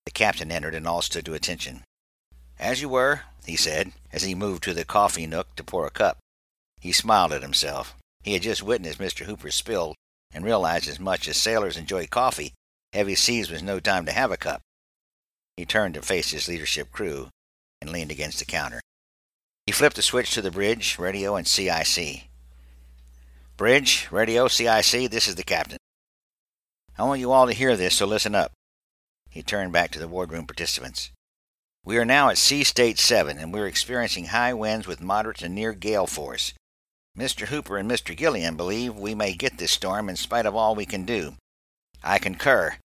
[0.05, 1.83] The captain entered and all stood to attention.
[2.59, 5.91] As you were, he said, as he moved to the coffee nook to pour a
[5.91, 6.17] cup.
[6.79, 7.95] He smiled at himself.
[8.23, 9.25] He had just witnessed Mr.
[9.25, 9.95] Hooper's spill
[10.33, 12.53] and realized as much as sailors enjoy coffee,
[12.91, 14.61] heavy seas was no time to have a cup.
[15.55, 17.29] He turned to face his leadership crew
[17.81, 18.81] and leaned against the counter.
[19.65, 22.27] He flipped the switch to the bridge, radio, and CIC.
[23.57, 25.77] Bridge, radio, CIC, this is the captain.
[26.97, 28.51] I want you all to hear this, so listen up.
[29.29, 31.11] He turned back to the wardroom participants.
[31.85, 35.47] We are now at Sea State 7, and we're experiencing high winds with moderate to
[35.47, 36.51] near gale force.
[37.17, 37.47] Mr.
[37.47, 38.13] Hooper and Mr.
[38.13, 41.35] Gilliam believe we may get this storm in spite of all we can do.
[42.03, 42.75] I concur.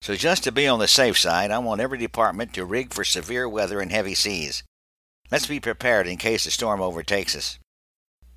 [0.00, 3.04] So, just to be on the safe side, I want every department to rig for
[3.04, 4.64] severe weather and heavy seas.
[5.30, 7.60] Let's be prepared in case the storm overtakes us.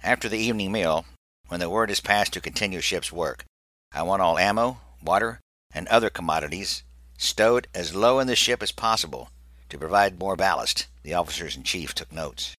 [0.03, 1.05] After the evening meal,
[1.47, 3.45] when the word is passed to continue ship's work,
[3.91, 5.39] I want all ammo, water,
[5.73, 6.83] and other commodities
[7.17, 9.29] stowed as low in the ship as possible
[9.69, 10.87] to provide more ballast.
[11.03, 12.55] The officers in chief took notes.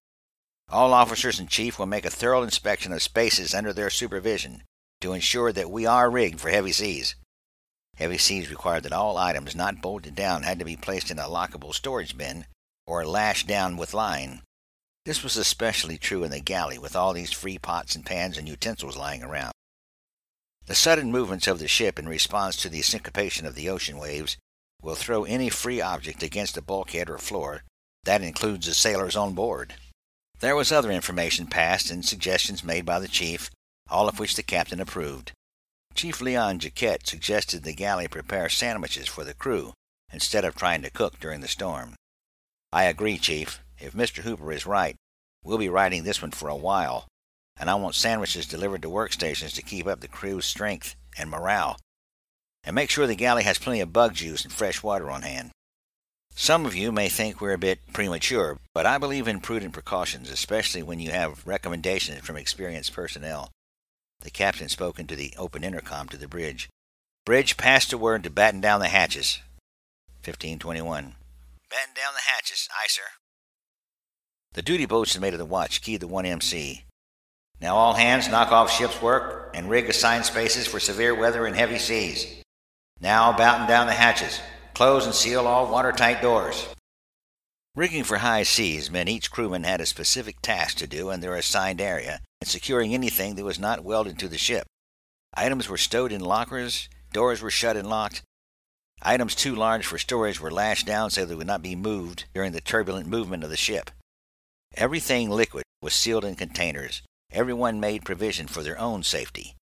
[0.69, 4.63] All officers in chief will make a thorough inspection of spaces under their supervision
[5.01, 7.15] to ensure that we are rigged for heavy seas.
[7.95, 11.23] Heavy seas required that all items not bolted down had to be placed in a
[11.23, 12.45] lockable storage bin
[12.85, 14.41] or lashed down with line.
[15.07, 18.45] This was especially true in the galley with all these free pots and pans and
[18.45, 19.53] utensils lying around.
[20.65, 24.35] The sudden movements of the ship in response to the syncopation of the ocean waves
[24.81, 27.63] will throw any free object against a bulkhead or floor.
[28.03, 29.75] That includes the sailors on board.
[30.41, 33.49] There was other information passed and suggestions made by the chief,
[33.89, 35.31] all of which the captain approved.
[35.93, 39.71] Chief Leon Jaquette suggested the galley prepare sandwiches for the crew
[40.11, 41.95] instead of trying to cook during the storm.
[42.73, 43.61] I agree, Chief.
[43.79, 44.23] If Mr.
[44.23, 44.95] Hooper is right,
[45.43, 47.07] we'll be riding this one for a while,
[47.59, 51.77] and I want sandwiches delivered to workstations to keep up the crew's strength and morale.
[52.63, 55.51] And make sure the galley has plenty of bug juice and fresh water on hand.
[56.35, 60.29] Some of you may think we're a bit premature, but I believe in prudent precautions,
[60.29, 63.51] especially when you have recommendations from experienced personnel.
[64.21, 66.69] The captain spoke into the open intercom to the bridge.
[67.25, 69.39] Bridge, pass the word to batten down the hatches.
[70.23, 71.15] 1521.
[71.69, 72.69] Batten down the hatches.
[72.71, 73.01] Aye, sir.
[74.53, 76.83] The duty boatswain mate of the watch keyed the 1MC.
[77.59, 81.55] Now all hands knock off ship's work and rig assigned spaces for severe weather and
[81.55, 82.43] heavy seas.
[82.99, 84.41] Now batten down the hatches.
[84.73, 86.67] Close and seal all watertight doors.
[87.75, 91.35] Rigging for high seas meant each crewman had a specific task to do in their
[91.35, 94.65] assigned area and securing anything that was not welded to the ship.
[95.35, 98.23] Items were stowed in lockers, doors were shut and locked.
[99.03, 102.51] Items too large for storage were lashed down so they would not be moved during
[102.51, 103.91] the turbulent movement of the ship.
[104.75, 107.01] Everything liquid was sealed in containers.
[107.31, 109.55] Everyone made provision for their own safety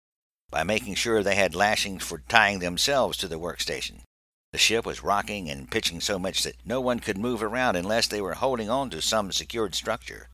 [0.50, 4.00] by making sure they had lashings for tying themselves to the workstation.
[4.52, 8.06] The ship was rocking and pitching so much that no one could move around unless
[8.06, 10.28] they were holding on to some secured structure.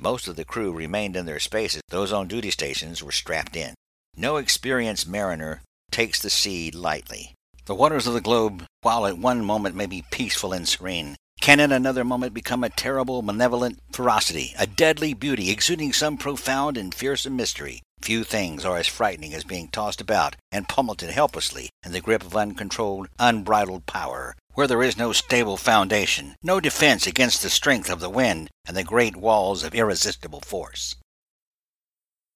[0.00, 1.82] Most of the crew remained in their spaces.
[1.88, 3.74] Those on duty stations were strapped in.
[4.16, 7.34] No experienced mariner takes the sea lightly.
[7.66, 11.58] The waters of the globe, while at one moment may be peaceful and serene, can
[11.58, 16.94] in another moment become a terrible, malevolent ferocity, a deadly beauty exuding some profound and
[16.94, 17.82] fearsome mystery.
[18.02, 22.22] Few things are as frightening as being tossed about and pummeled helplessly in the grip
[22.22, 27.90] of uncontrolled, unbridled power, where there is no stable foundation, no defense against the strength
[27.90, 30.96] of the wind and the great walls of irresistible force.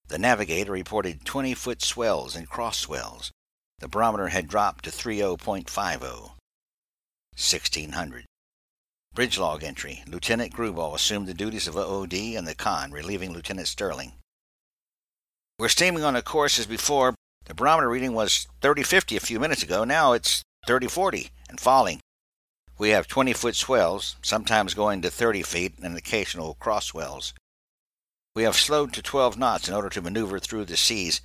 [0.08, 3.32] The navigator reported 20 foot swells and cross swells.
[3.78, 6.32] The barometer had dropped to 30.50.
[7.36, 8.24] 1600.
[9.14, 10.02] Bridge log entry.
[10.08, 14.14] Lieutenant Gruball assumed the duties of OOD and the con, relieving Lieutenant Sterling.
[15.56, 17.14] We're steaming on a course as before.
[17.44, 19.84] The barometer reading was 3050 a few minutes ago.
[19.84, 22.00] Now it's 3040 and falling.
[22.76, 27.34] We have 20 foot swells, sometimes going to 30 feet, and occasional cross swells.
[28.34, 31.20] We have slowed to 12 knots in order to maneuver through the seas.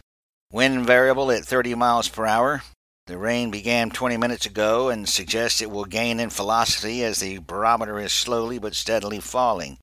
[0.52, 2.62] Wind variable at 30 miles per hour.
[3.10, 7.40] The rain began 20 minutes ago and suggests it will gain in velocity as the
[7.40, 9.80] barometer is slowly but steadily falling.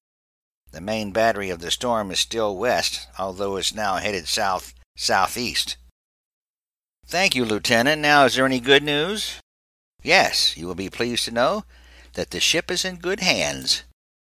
[0.70, 5.76] The main battery of the storm is still west, although it's now headed south southeast.
[7.04, 8.00] Thank you, Lieutenant.
[8.00, 9.40] Now, is there any good news?
[10.04, 11.64] Yes, you will be pleased to know
[12.12, 13.82] that the ship is in good hands.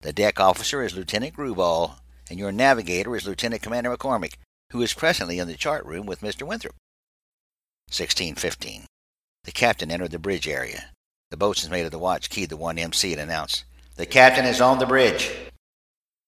[0.02, 1.96] The deck officer is Lieutenant Gruball,
[2.30, 4.34] and your navigator is Lieutenant Commander McCormick,
[4.70, 6.46] who is presently in the chart room with Mr.
[6.46, 6.76] Winthrop.
[7.88, 8.86] 1615.
[9.44, 10.90] The captain entered the bridge area.
[11.30, 13.64] The boatswain's mate of the watch keyed the 1MC and announced,
[13.96, 15.30] The captain is on the bridge.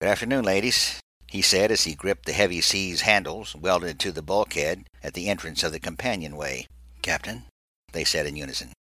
[0.01, 4.23] Good afternoon, ladies, he said as he gripped the heavy sea's handles welded to the
[4.23, 6.67] bulkhead at the entrance of the companionway.
[7.03, 7.45] Captain,
[7.93, 8.73] they said in unison.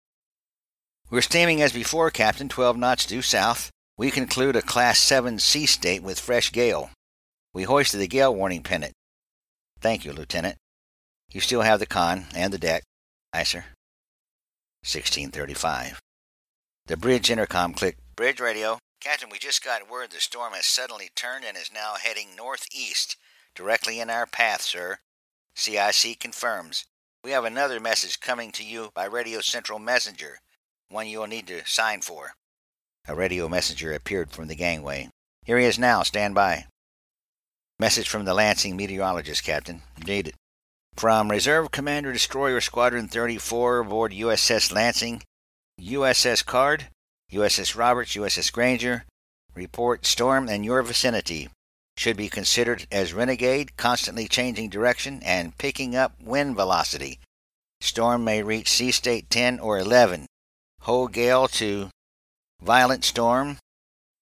[1.10, 3.70] We're steaming as before, Captain, 12 knots due south.
[3.96, 6.90] We conclude a Class 7 sea state with fresh gale.
[7.52, 8.94] We hoisted the gale warning pennant.
[9.80, 10.56] Thank you, Lieutenant.
[11.32, 12.84] You still have the con and the deck.
[13.32, 13.64] Aye, sir.
[14.84, 16.00] 1635.
[16.86, 18.00] The bridge intercom clicked.
[18.16, 18.78] Bridge radio.
[19.00, 23.16] Captain, we just got word the storm has suddenly turned and is now heading northeast,
[23.54, 24.98] directly in our path, sir.
[25.54, 26.84] CIC confirms.
[27.22, 30.38] We have another message coming to you by Radio Central Messenger,
[30.90, 32.32] one you'll need to sign for.
[33.08, 35.08] A radio messenger appeared from the gangway.
[35.44, 36.02] Here he is now.
[36.02, 36.66] Stand by.
[37.78, 39.82] Message from the Lansing meteorologist, Captain.
[40.00, 40.34] Dated.
[40.96, 45.22] From Reserve Commander Destroyer Squadron 34 aboard USS Lansing,
[45.80, 46.86] USS Card,
[47.32, 49.04] USS Roberts, USS Granger.
[49.56, 51.48] Report storm in your vicinity.
[51.96, 57.18] Should be considered as renegade, constantly changing direction and picking up wind velocity.
[57.80, 60.26] Storm may reach sea state 10 or 11.
[60.82, 61.90] Whole gale to
[62.62, 63.58] violent storm.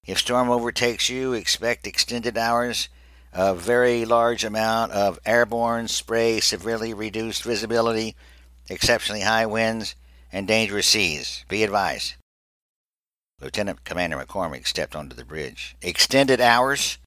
[0.07, 2.89] If storm overtakes you, expect extended hours
[3.33, 8.15] a very large amount of airborne spray, severely reduced visibility,
[8.69, 9.95] exceptionally high winds,
[10.31, 11.45] and dangerous seas.
[11.49, 12.15] Be advised.
[13.41, 15.77] Lieutenant Commander McCormick stepped onto the bridge.
[15.83, 16.99] Extended hours?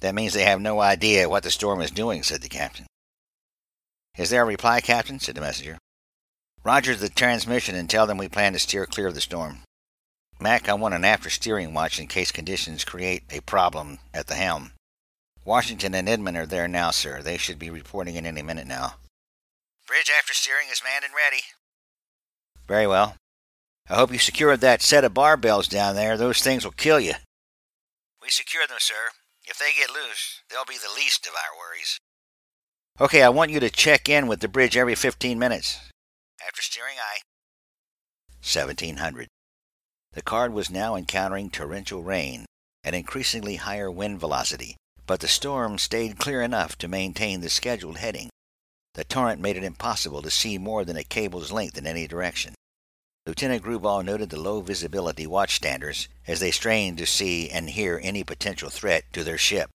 [0.00, 2.86] That means they have no idea what the storm is doing, said the captain.
[4.18, 5.20] Is there a reply, Captain?
[5.20, 5.78] said the messenger.
[6.64, 9.60] Roger the transmission and tell them we plan to steer clear of the storm.
[10.40, 14.34] Mac, I want an after steering watch in case conditions create a problem at the
[14.34, 14.72] helm.
[15.44, 17.20] Washington and Edmund are there now, sir.
[17.20, 18.94] They should be reporting in any minute now.
[19.88, 21.42] Bridge after steering is manned and ready.
[22.68, 23.16] Very well.
[23.90, 26.16] I hope you secured that set of barbells down there.
[26.16, 27.14] Those things will kill you.
[28.22, 29.10] We secured them, sir.
[29.44, 31.98] If they get loose, they'll be the least of our worries.
[33.00, 35.80] Okay, aye want you to check in with the bridge every 15 minutes.
[36.46, 37.18] After steering, I.
[38.42, 39.26] 1700.
[40.12, 42.46] The card was now encountering torrential rain
[42.84, 44.76] at increasingly higher wind velocity
[45.12, 48.30] but the storm stayed clear enough to maintain the scheduled heading.
[48.94, 52.54] The torrent made it impossible to see more than a cable's length in any direction.
[53.26, 58.24] Lieutenant Gruball noted the low visibility watchstanders as they strained to see and hear any
[58.24, 59.68] potential threat to their ship.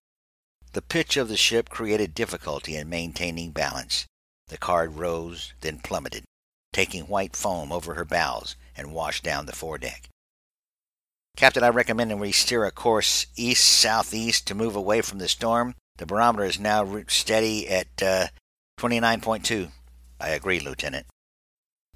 [0.72, 4.06] The pitch of the ship created difficulty in maintaining balance.
[4.48, 6.24] The card rose, then plummeted,
[6.72, 10.08] taking white foam over her bows and washed down the foredeck.
[11.38, 15.28] Captain, I recommend that we steer a course east southeast to move away from the
[15.28, 15.76] storm.
[15.98, 18.26] The barometer is now steady at uh,
[18.80, 19.70] 29.2.
[20.20, 21.06] I agree, Lieutenant.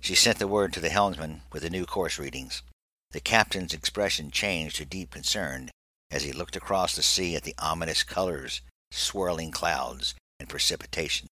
[0.01, 2.63] She sent the word to the helmsman with the new course readings.
[3.11, 5.71] The captain's expression changed to deep concern
[6.09, 8.61] as he looked across the sea at the ominous colors,
[8.93, 11.27] swirling clouds, and precipitation.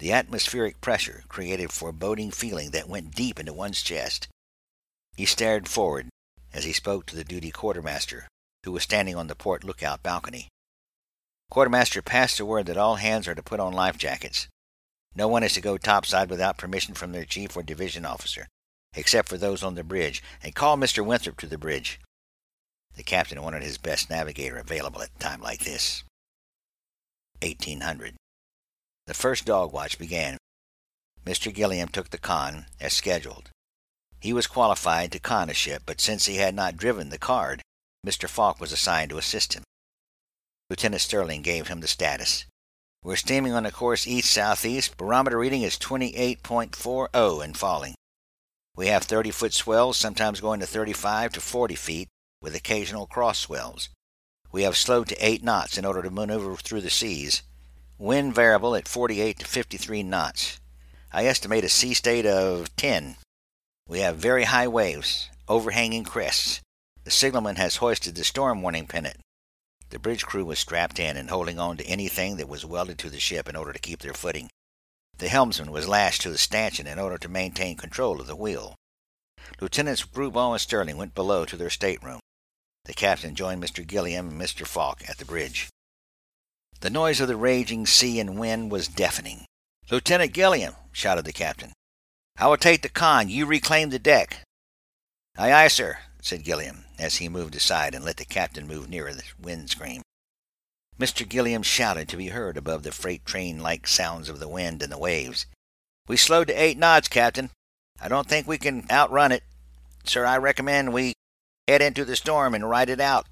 [0.00, 4.26] The atmospheric pressure created a foreboding feeling that went deep into one's chest.
[5.16, 6.08] He stared forward
[6.52, 8.28] as he spoke to the duty quartermaster,
[8.64, 10.48] who was standing on the port lookout balcony.
[11.50, 14.48] Quartermaster passed the word that all hands are to put on life jackets.
[15.14, 18.48] No one is to go topside without permission from their chief or division officer,
[18.94, 21.04] except for those on the bridge, and call Mr.
[21.04, 22.00] Winthrop to the bridge.
[22.96, 26.04] The captain wanted his best navigator available at a time like this.
[27.42, 28.14] 1800.
[29.06, 30.38] The first dog watch began.
[31.24, 31.52] Mr.
[31.52, 33.50] Gilliam took the con, as scheduled.
[34.22, 37.60] He was qualified to con a ship, but since he had not driven the card,
[38.06, 38.28] Mr.
[38.28, 39.64] Falk was assigned to assist him.
[40.70, 42.46] Lieutenant Sterling gave him the status.
[43.02, 44.96] We're steaming on a course east-southeast.
[44.96, 47.96] Barometer reading is 28.40 and falling.
[48.76, 52.08] We have 30-foot swells, sometimes going to 35 to 40 feet,
[52.40, 53.88] with occasional cross swells.
[54.52, 57.42] We have slowed to 8 knots in order to maneuver through the seas.
[57.98, 60.60] Wind variable at 48 to 53 knots.
[61.12, 63.16] I estimate a sea state of 10
[63.92, 66.62] we have very high waves, overhanging crests.
[67.04, 69.18] The signalman has hoisted the storm warning pennant.
[69.90, 73.10] The bridge crew was strapped in and holding on to anything that was welded to
[73.10, 74.48] the ship in order to keep their footing.
[75.18, 78.76] The helmsman was lashed to the stanchion in order to maintain control of the wheel.
[79.60, 82.20] Lieutenants Brewbaugh and Sterling went below to their stateroom.
[82.86, 83.86] The captain joined Mr.
[83.86, 84.66] Gilliam and Mr.
[84.66, 85.68] Falk at the bridge.
[86.80, 89.44] The noise of the raging sea and wind was deafening.
[89.90, 91.74] Lieutenant Gilliam, shouted the captain,
[92.36, 93.28] I will take the con.
[93.28, 94.42] You reclaim the deck.
[95.36, 99.12] Aye, aye, sir, said Gilliam, as he moved aside and let the captain move nearer
[99.12, 100.02] the windscreen.
[100.98, 101.28] Mr.
[101.28, 104.92] Gilliam shouted to be heard above the freight train like sounds of the wind and
[104.92, 105.46] the waves.
[106.06, 107.50] We slowed to eight knots, Captain.
[108.00, 109.44] I don't think we can outrun it.
[110.04, 111.14] Sir, I recommend we
[111.68, 113.26] head into the storm and ride it out.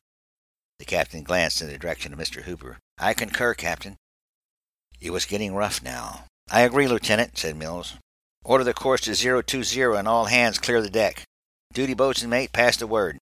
[0.79, 2.43] The captain glanced in the direction of Mr.
[2.43, 2.79] Hooper.
[2.99, 3.97] I concur, Captain.
[5.01, 6.25] It was getting rough now.
[6.51, 7.97] I agree, Lieutenant, said Mills.
[8.45, 11.25] Order the course to 020 and all hands clear the deck.
[11.73, 13.19] Duty boatswain mate, pass the word.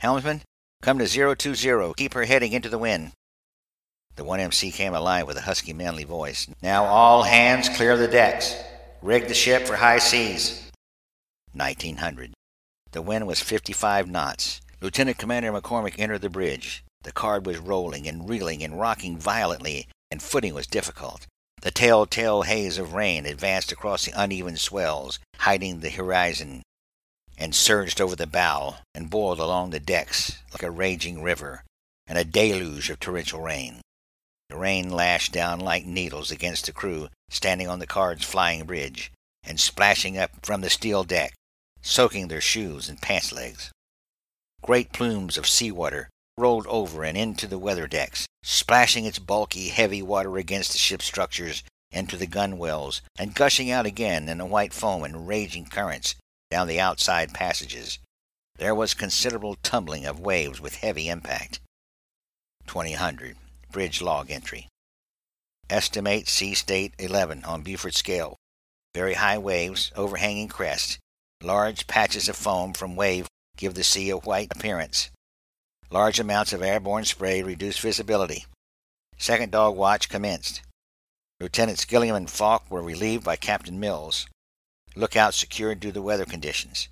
[0.00, 0.42] Helmsman,
[0.82, 1.94] come to 020.
[1.94, 3.12] Keep her heading into the wind.
[4.16, 6.48] The 1MC came alive with a husky, manly voice.
[6.62, 8.56] Now all hands clear the decks.
[9.00, 10.70] Rig the ship for high seas.
[11.52, 12.32] 1900.
[12.90, 14.60] The wind was 55 knots.
[14.80, 16.82] Lieutenant Commander McCormick entered the bridge.
[17.02, 21.26] The card was rolling and reeling and rocking violently, and footing was difficult.
[21.60, 26.62] The telltale haze of rain advanced across the uneven swells, hiding the horizon,
[27.36, 31.64] and surged over the bow and boiled along the decks like a raging river
[32.06, 33.80] and a deluge of torrential rain.
[34.48, 39.12] The rain lashed down like needles against the crew standing on the card's flying bridge,
[39.44, 41.34] and splashing up from the steel deck,
[41.82, 43.70] soaking their shoes and pants legs.
[44.62, 46.08] Great plumes of sea water
[46.38, 51.04] rolled over and into the weather decks, splashing its bulky, heavy water against the ship's
[51.04, 55.66] structures and to the gunwales, and gushing out again in a white foam and raging
[55.66, 56.14] currents
[56.50, 57.98] down the outside passages.
[58.56, 61.60] There was considerable tumbling of waves with heavy impact.
[62.66, 63.36] Twenty hundred.
[63.70, 64.68] Bridge log entry.
[65.70, 68.36] Estimate sea state 11 on Beaufort scale.
[68.94, 70.98] Very high waves, overhanging crests.
[71.42, 75.10] Large patches of foam from wave give the sea a white appearance.
[75.90, 78.44] Large amounts of airborne spray reduced visibility.
[79.16, 80.60] Second dog watch commenced.
[81.40, 84.26] Lieutenants Gilliam and Falk were relieved by Captain Mills.
[84.94, 86.88] Lookout secured due to weather conditions.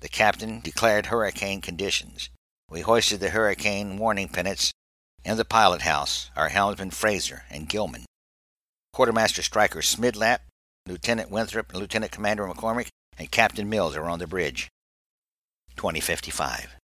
[0.00, 2.30] The captain declared hurricane conditions.
[2.70, 4.72] We hoisted the hurricane warning pennants
[5.24, 8.06] in the pilot house our helmsman Fraser and Gilman.
[8.94, 10.38] Quartermaster Stryker Smidlap,
[10.86, 14.68] Lieutenant Winthrop, Lieutenant Commander McCormick, and Captain Mills are on the bridge.
[15.76, 16.76] 2055.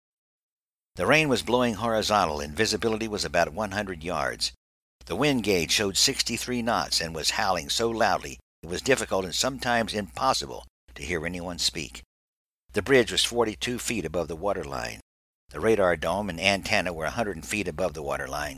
[0.98, 4.52] The rain was blowing horizontal and visibility was about 100 yards.
[5.06, 9.36] The wind gauge showed 63 knots and was howling so loudly it was difficult and
[9.36, 12.02] sometimes impossible to hear anyone speak.
[12.74, 15.00] The bridge was 42 feet above the water line.
[15.50, 18.58] The radar dome and antenna were a hundred feet above the waterline.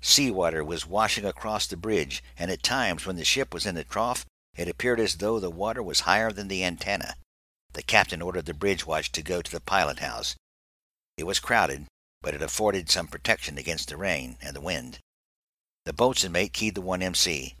[0.00, 3.82] Seawater was washing across the bridge, and at times when the ship was in the
[3.82, 4.24] trough,
[4.56, 7.16] it appeared as though the water was higher than the antenna.
[7.72, 10.36] The captain ordered the bridge watch to go to the pilot house.
[11.16, 11.86] It was crowded,
[12.22, 14.98] but it afforded some protection against the rain and the wind.
[15.84, 17.54] The boatswain mate keyed the 1MC.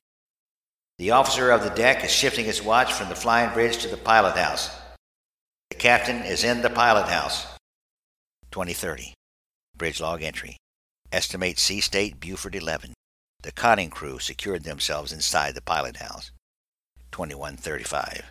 [0.98, 3.96] The officer of the deck is shifting his watch from the flying bridge to the
[3.96, 4.70] pilot house.
[5.70, 7.46] The captain is in the pilot house.
[8.50, 9.14] 2030.
[9.76, 10.56] Bridge log entry.
[11.12, 12.94] Estimate sea state Beaufort 11.
[13.42, 16.30] The conning crew secured themselves inside the pilot house.
[17.12, 18.30] 2135.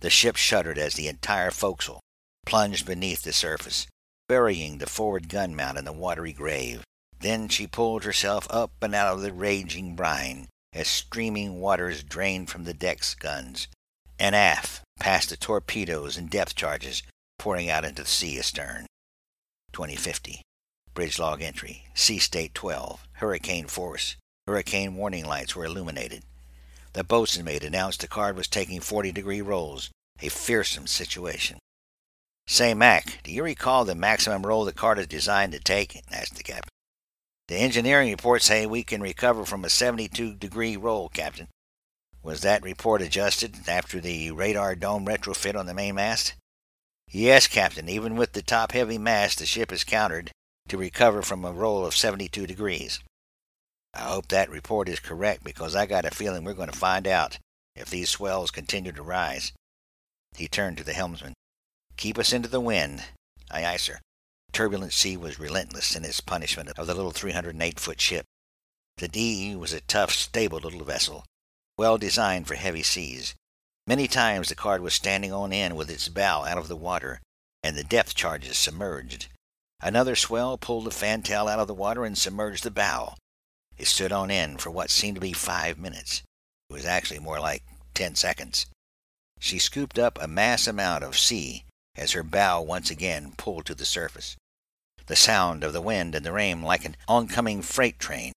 [0.00, 2.00] The ship shuddered as the entire forecastle
[2.44, 3.86] plunged beneath the surface,
[4.28, 6.82] burying the forward gun mount in the watery grave.
[7.20, 12.50] Then she pulled herself up and out of the raging brine as streaming waters drained
[12.50, 13.68] from the deck's guns,
[14.18, 17.02] and aft past the torpedoes and depth charges
[17.38, 18.86] pouring out into the sea astern.
[19.72, 20.42] 2050.
[20.92, 21.84] Bridge log entry.
[21.94, 23.06] Sea state 12.
[23.14, 24.16] Hurricane force.
[24.46, 26.22] Hurricane warning lights were illuminated.
[26.92, 29.90] The boatswain mate announced the card was taking 40 degree rolls.
[30.22, 31.58] A fearsome situation.
[32.46, 36.02] Say, Mac, do you recall the maximum roll the card is designed to take?
[36.12, 36.68] asked the captain.
[37.48, 41.48] The engineering reports say we can recover from a 72 degree roll, Captain.
[42.22, 46.34] Was that report adjusted after the radar dome retrofit on the mainmast?
[47.10, 50.30] Yes, Captain, even with the top heavy mast, the ship is countered
[50.68, 53.00] to recover from a roll of 72 degrees.
[53.92, 57.06] I hope that report is correct because I got a feeling we're going to find
[57.06, 57.38] out
[57.76, 59.52] if these swells continue to rise.
[60.34, 61.34] He turned to the helmsman.
[61.96, 63.04] Keep us into the wind.
[63.50, 64.00] Aye, aye, sir.
[64.52, 68.24] Turbulent sea was relentless in its punishment of the little 308 foot ship.
[68.98, 71.24] The D was a tough, stable little vessel,
[71.76, 73.34] well designed for heavy seas.
[73.86, 77.20] Many times the card was standing on end with its bow out of the water,
[77.62, 79.26] and the depth charges submerged.
[79.80, 83.16] Another swell pulled the fantail out of the water and submerged the bow.
[83.76, 86.22] It stood on end for what seemed to be five minutes.
[86.70, 88.66] It was actually more like ten seconds.
[89.40, 91.64] She scooped up a mass amount of sea
[91.96, 94.36] as her bow once again pulled to the surface.
[95.06, 98.32] The sound of the wind and the rain, like an oncoming freight train,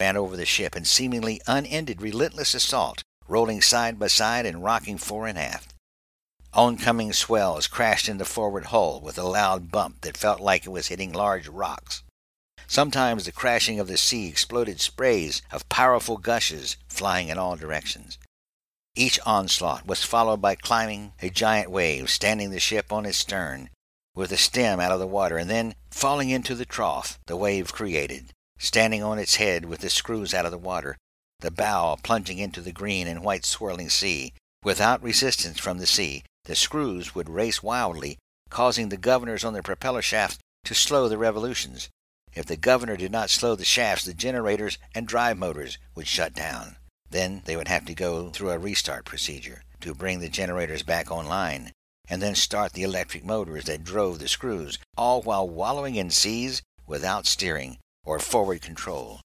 [0.00, 4.98] ran over the ship in seemingly unended, relentless assault, rolling side by side and rocking
[4.98, 5.74] fore and aft.
[6.54, 10.70] Oncoming swells crashed in the forward hull with a loud bump that felt like it
[10.70, 12.02] was hitting large rocks.
[12.66, 18.18] Sometimes the crashing of the sea exploded sprays of powerful gushes flying in all directions.
[18.94, 23.70] Each onslaught was followed by climbing a giant wave, standing the ship on its stern,
[24.14, 27.72] with the stem out of the water, and then falling into the trough the wave
[27.72, 30.98] created, standing on its head with the screws out of the water,
[31.40, 34.34] the bow plunging into the green and white swirling sea.
[34.62, 38.18] Without resistance from the sea, the screws would race wildly,
[38.50, 41.88] causing the governors on the propeller shafts to slow the revolutions.
[42.34, 46.34] If the governor did not slow the shafts, the generators and drive motors would shut
[46.34, 46.76] down.
[47.12, 51.10] Then they would have to go through a restart procedure to bring the generators back
[51.10, 51.70] online,
[52.08, 56.62] and then start the electric motors that drove the screws, all while wallowing in seas
[56.86, 59.20] without steering or forward control.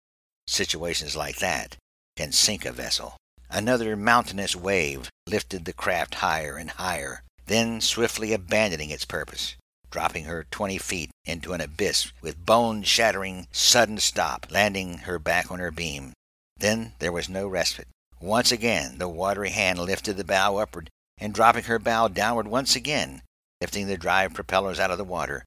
[0.48, 1.78] Situations like that
[2.18, 3.16] can sink a vessel.
[3.50, 9.56] Another mountainous wave lifted the craft higher and higher, then swiftly abandoning its purpose,
[9.92, 15.50] dropping her twenty feet into an abyss with bone shattering sudden stop, landing her back
[15.50, 16.12] on her beam.
[16.60, 17.88] Then there was no respite.
[18.20, 22.76] Once again the watery hand lifted the bow upward, and dropping her bow downward once
[22.76, 23.22] again,
[23.62, 25.44] lifting the drive propellers out of the water,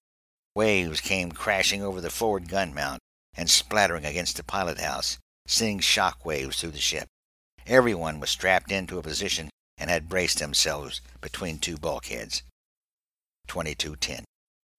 [0.55, 3.01] waves came crashing over the forward gun mount
[3.35, 7.07] and splattering against the pilot house, sending shock waves through the ship.
[7.67, 12.43] Everyone was strapped into a position and had braced themselves between two bulkheads.
[13.49, 14.25] 2210.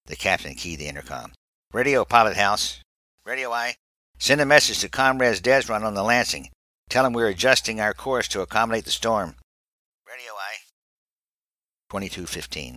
[0.06, 1.34] The captain keyed the intercom.
[1.74, 2.80] Radio, pilot house.
[3.26, 3.76] Radio, aye.
[4.22, 6.52] Send a message to Comrades Desron on the Lansing.
[6.90, 9.34] Tell him we're adjusting our course to accommodate the storm.
[10.06, 10.62] Radio aye.
[11.90, 12.76] 2215.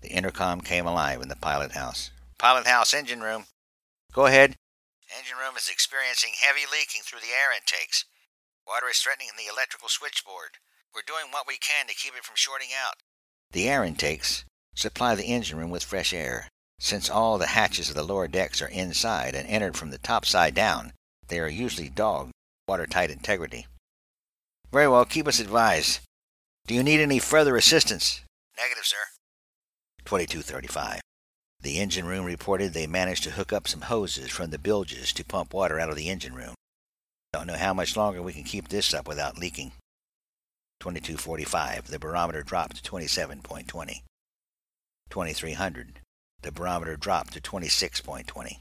[0.00, 2.10] The intercom came alive in the pilot house.
[2.40, 3.44] Pilot house, engine room.
[4.12, 4.56] Go ahead.
[5.16, 8.04] Engine room is experiencing heavy leaking through the air intakes.
[8.66, 10.58] Water is threatening the electrical switchboard.
[10.92, 12.94] We're doing what we can to keep it from shorting out.
[13.52, 16.48] The air intakes supply the engine room with fresh air.
[16.82, 20.24] Since all the hatches of the lower decks are inside and entered from the top
[20.24, 20.94] side down,
[21.28, 22.32] they are usually dogged
[22.66, 23.66] watertight integrity.
[24.72, 26.00] Very well, keep us advised.
[26.66, 28.22] Do you need any further assistance?
[28.56, 28.96] Negative, sir.
[30.06, 31.02] 2235.
[31.60, 35.24] The engine room reported they managed to hook up some hoses from the bilges to
[35.24, 36.54] pump water out of the engine room.
[37.34, 39.72] Don't know how much longer we can keep this up without leaking.
[40.80, 41.88] 2245.
[41.88, 44.00] The barometer dropped to 27.20.
[45.10, 46.00] 2300
[46.42, 48.58] the barometer dropped to 26.20.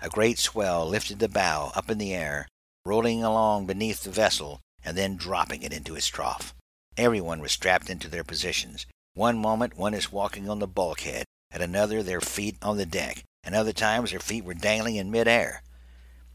[0.00, 2.46] A great swell lifted the bow up in the air,
[2.84, 6.54] rolling along beneath the vessel and then dropping it into its trough.
[6.96, 8.86] Everyone was strapped into their positions.
[9.14, 13.24] One moment one is walking on the bulkhead, at another their feet on the deck,
[13.42, 15.62] and other times their feet were dangling in midair.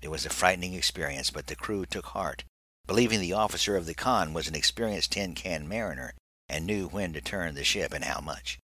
[0.02, 2.44] It was a frightening experience, but the crew took heart,
[2.86, 6.14] believing the officer of the con was an experienced tin can mariner
[6.50, 8.60] and knew when to turn the ship and how much.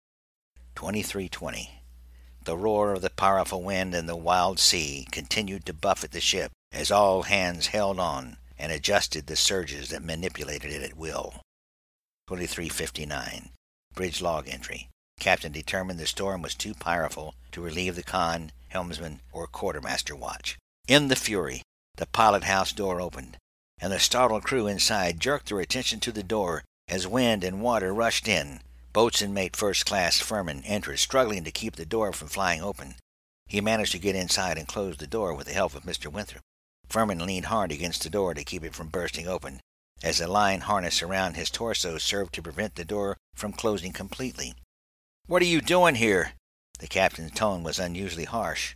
[0.76, 1.82] 2320.
[2.46, 6.52] The roar of the powerful wind and the wild sea continued to buffet the ship
[6.72, 11.42] as all hands held on and adjusted the surges that manipulated it at will.
[12.28, 13.50] 2359.
[13.96, 14.90] Bridge log entry.
[15.20, 20.56] Captain determined the storm was too powerful to relieve the con, helmsman, or quartermaster watch.
[20.88, 21.64] In the fury,
[21.96, 23.38] the pilot house door opened,
[23.80, 27.92] and the startled crew inside jerked their attention to the door as wind and water
[27.92, 28.62] rushed in,
[28.96, 32.96] Boatswain mate First Class Furman entered, struggling to keep the door from flying open.
[33.46, 36.10] He managed to get inside and close the door with the help of Mr.
[36.10, 36.44] Winthrop.
[36.88, 39.60] Furman leaned hard against the door to keep it from bursting open,
[40.02, 44.54] as the line harness around his torso served to prevent the door from closing completely.
[45.28, 46.32] What are you doing here?
[46.80, 48.76] The captain's tone was unusually harsh.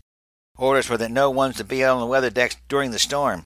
[0.57, 3.45] Orders were that no one's to be on the weather decks during the storm.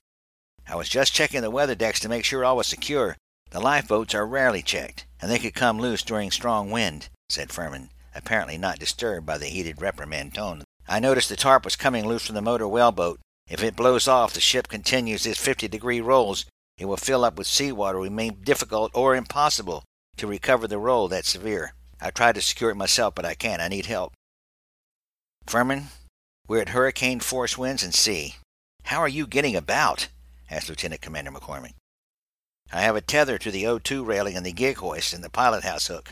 [0.68, 3.16] I was just checking the weather decks to make sure all was secure.
[3.50, 7.88] The lifeboats are rarely checked and they could come loose during strong wind, said Furman,
[8.14, 10.62] apparently not disturbed by the heated reprimand tone.
[10.86, 13.20] I noticed the tarp was coming loose from the motor whaleboat.
[13.48, 16.44] If it blows off, the ship continues its 50 degree rolls.
[16.76, 19.82] It will fill up with seawater and remain difficult or impossible
[20.18, 21.72] to recover the roll that severe.
[22.02, 23.62] I tried to secure it myself, but I can't.
[23.62, 24.12] I need help.
[25.46, 25.84] Furman,
[26.46, 28.34] we're at hurricane force winds and sea.
[28.82, 30.08] How are you getting about?
[30.50, 31.72] asked Lieutenant Commander McCormick.
[32.74, 35.62] I have a tether to the O2 railing and the gig hoist and the pilot
[35.62, 36.10] house hook.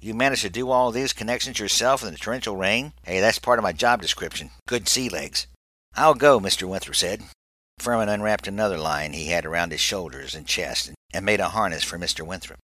[0.00, 2.94] You managed to do all these connections yourself in the torrential rain?
[3.02, 4.48] Hey, that's part of my job description.
[4.66, 5.46] Good sea legs.
[5.94, 6.66] I'll go, Mr.
[6.66, 7.24] Winthrop said.
[7.78, 11.84] Furman unwrapped another line he had around his shoulders and chest and made a harness
[11.84, 12.26] for Mr.
[12.26, 12.58] Winthrop.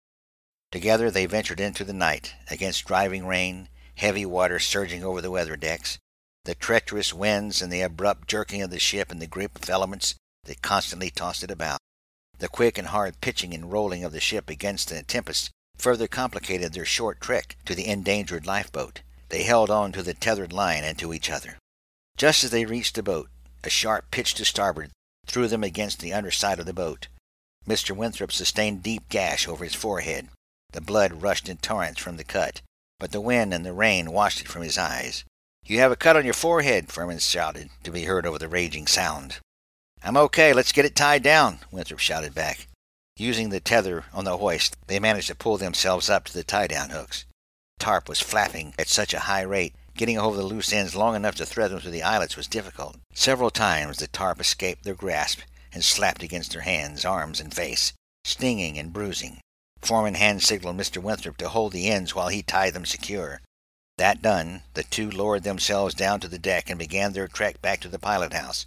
[0.73, 5.57] Together they ventured into the night, against driving rain, heavy water surging over the weather
[5.57, 5.99] decks,
[6.47, 10.15] the treacherous winds and the abrupt jerking of the ship in the grip of elements
[10.45, 11.79] that constantly tossed it about.
[12.39, 16.73] The quick and hard pitching and rolling of the ship against the tempest further complicated
[16.73, 19.03] their short trek to the endangered lifeboat.
[19.29, 21.59] They held on to the tethered line and to each other.
[22.17, 23.29] Just as they reached the boat,
[23.65, 24.91] a sharp pitch to starboard
[25.27, 27.09] threw them against the underside of the boat.
[27.67, 27.97] Mr.
[27.97, 30.29] Winthrop sustained a deep gash over his forehead.
[30.73, 32.61] The blood rushed in torrents from the cut,
[33.01, 35.25] but the wind and the rain washed it from his eyes.
[35.65, 38.87] You have a cut on your forehead, Furman shouted, to be heard over the raging
[38.87, 39.39] sound.
[40.07, 42.67] I'm okay, let's get it tied down, Winthrop shouted back.
[43.17, 46.67] Using the tether on the hoist, they managed to pull themselves up to the tie
[46.67, 47.25] down hooks.
[47.79, 51.37] Tarp was flapping at such a high rate, getting over the loose ends long enough
[51.37, 52.97] to thread them through the eyelets was difficult.
[53.15, 55.41] Several times the tarp escaped their grasp
[55.73, 57.95] and slapped against their hands, arms, and face,
[58.25, 59.41] stinging and bruising.
[59.81, 61.03] Furman hand signaled Mr.
[61.03, 63.41] Winthrop to hold the ends while he tied them secure.
[63.97, 67.81] That done, the two lowered themselves down to the deck and began their trek back
[67.81, 68.67] to the pilot house.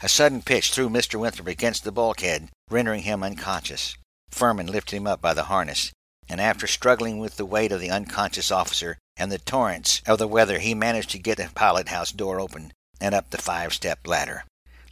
[0.00, 1.18] A sudden pitch threw Mr.
[1.18, 3.96] Winthrop against the bulkhead, rendering him unconscious.
[4.28, 5.92] Furman lifted him up by the harness,
[6.28, 10.28] and after struggling with the weight of the unconscious officer and the torrents of the
[10.28, 14.06] weather, he managed to get the pilot house door open and up the five step
[14.06, 14.44] ladder.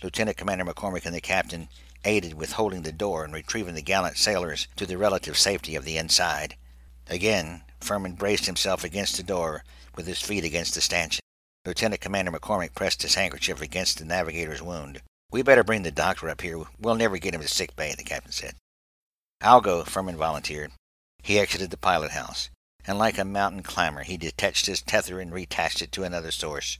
[0.03, 1.69] Lieutenant Commander McCormick and the captain
[2.05, 5.85] aided with holding the door and retrieving the gallant sailors to the relative safety of
[5.85, 6.57] the inside.
[7.09, 9.65] Again, Furman braced himself against the door
[9.97, 11.22] with his feet against the stanchion.
[11.65, 15.01] Lieutenant Commander McCormick pressed his handkerchief against the navigator's wound.
[15.31, 16.63] We better bring the doctor up here.
[16.81, 18.57] We'll never get him to sick bay, the captain said.
[19.41, 20.73] I'll go, Furman volunteered.
[21.23, 22.51] He exited the pilot house,
[22.85, 26.79] and like a mountain climber, he detached his tether and reattached it to another source,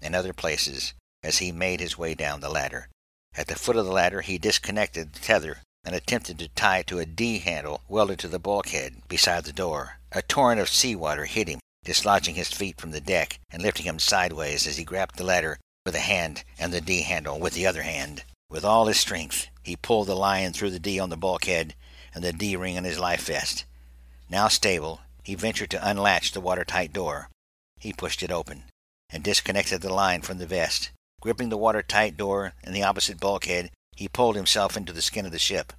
[0.00, 2.88] and other places, as he made his way down the ladder.
[3.34, 6.86] At the foot of the ladder, he disconnected the tether and attempted to tie it
[6.86, 9.98] to a D handle welded to the bulkhead beside the door.
[10.12, 13.98] A torrent of seawater hit him, dislodging his feet from the deck and lifting him
[13.98, 17.66] sideways as he grabbed the ladder with a hand and the D handle with the
[17.66, 18.24] other hand.
[18.48, 21.74] With all his strength, he pulled the line through the D on the bulkhead
[22.14, 23.64] and the D ring on his life vest.
[24.30, 27.28] Now stable, he ventured to unlatch the watertight door.
[27.78, 28.64] He pushed it open
[29.10, 30.90] and disconnected the line from the vest.
[31.20, 35.32] Gripping the watertight door and the opposite bulkhead, he pulled himself into the skin of
[35.32, 35.72] the ship.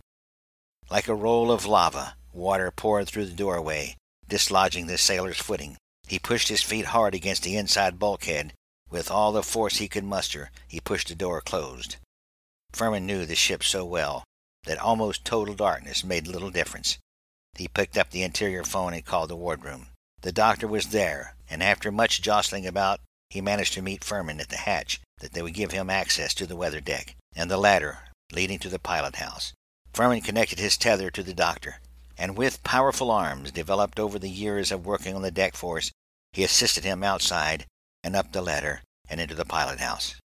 [0.90, 3.96] Like a roll of lava, water poured through the doorway,
[4.28, 5.78] dislodging the sailor's footing.
[6.08, 8.54] He pushed his feet hard against the inside bulkhead.
[8.90, 11.96] With all the force he could muster, he pushed the door closed.
[12.72, 14.24] Furman knew the ship so well
[14.66, 16.98] that almost total darkness made little difference.
[17.56, 19.88] He picked up the interior phone and called the wardroom.
[20.22, 23.00] The doctor was there, and after much jostling about,
[23.30, 26.46] he managed to meet Furman at the hatch that they would give him access to
[26.46, 28.00] the weather deck and the ladder
[28.32, 29.54] leading to the pilot house.
[29.94, 31.80] Furman connected his tether to the doctor,
[32.24, 35.92] and with powerful arms developed over the years of working on the deck force,
[36.32, 37.66] he assisted him outside
[38.02, 40.16] and up the ladder and into the pilot house.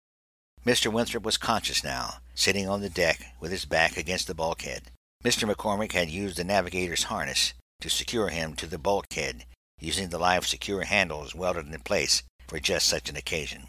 [0.65, 0.93] Mr.
[0.93, 4.93] Winthrop was conscious now, sitting on the deck with his back against the bulkhead.
[5.25, 5.53] Mr.
[5.53, 9.45] McCormick had used the navigator's harness to secure him to the bulkhead,
[9.81, 13.67] using the live secure handles welded in place for just such an occasion.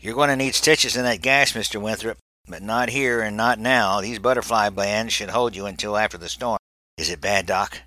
[0.00, 1.82] You're going to need stitches in that gash, Mr.
[1.82, 4.00] Winthrop, but not here and not now.
[4.00, 6.58] These butterfly bands should hold you until after the storm.
[6.96, 7.80] Is it bad, Doc?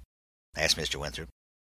[0.57, 0.95] asked Mr.
[0.95, 1.29] Winthrop.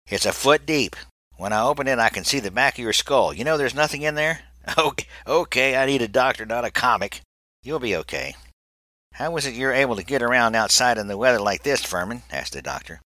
[0.09, 0.97] It's a foot deep.
[1.37, 3.33] When I open it, I can see the back of your skull.
[3.33, 4.41] You know there's nothing in there?
[4.77, 7.23] Okay, okay, I need a doctor, not a comic.
[7.63, 8.37] You'll be okay.
[9.15, 12.23] How was it you're able to get around outside in the weather like this, Furman?
[12.31, 13.01] asked the doctor.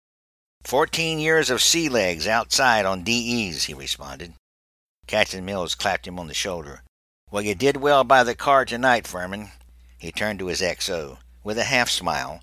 [0.63, 4.33] Fourteen years of sea legs outside on DEs, he responded.
[5.05, 6.81] Captain Mills clapped him on the shoulder.
[7.31, 9.49] Well, you did well by the Card tonight, Furman.
[9.97, 12.41] He turned to his XO with a half smile,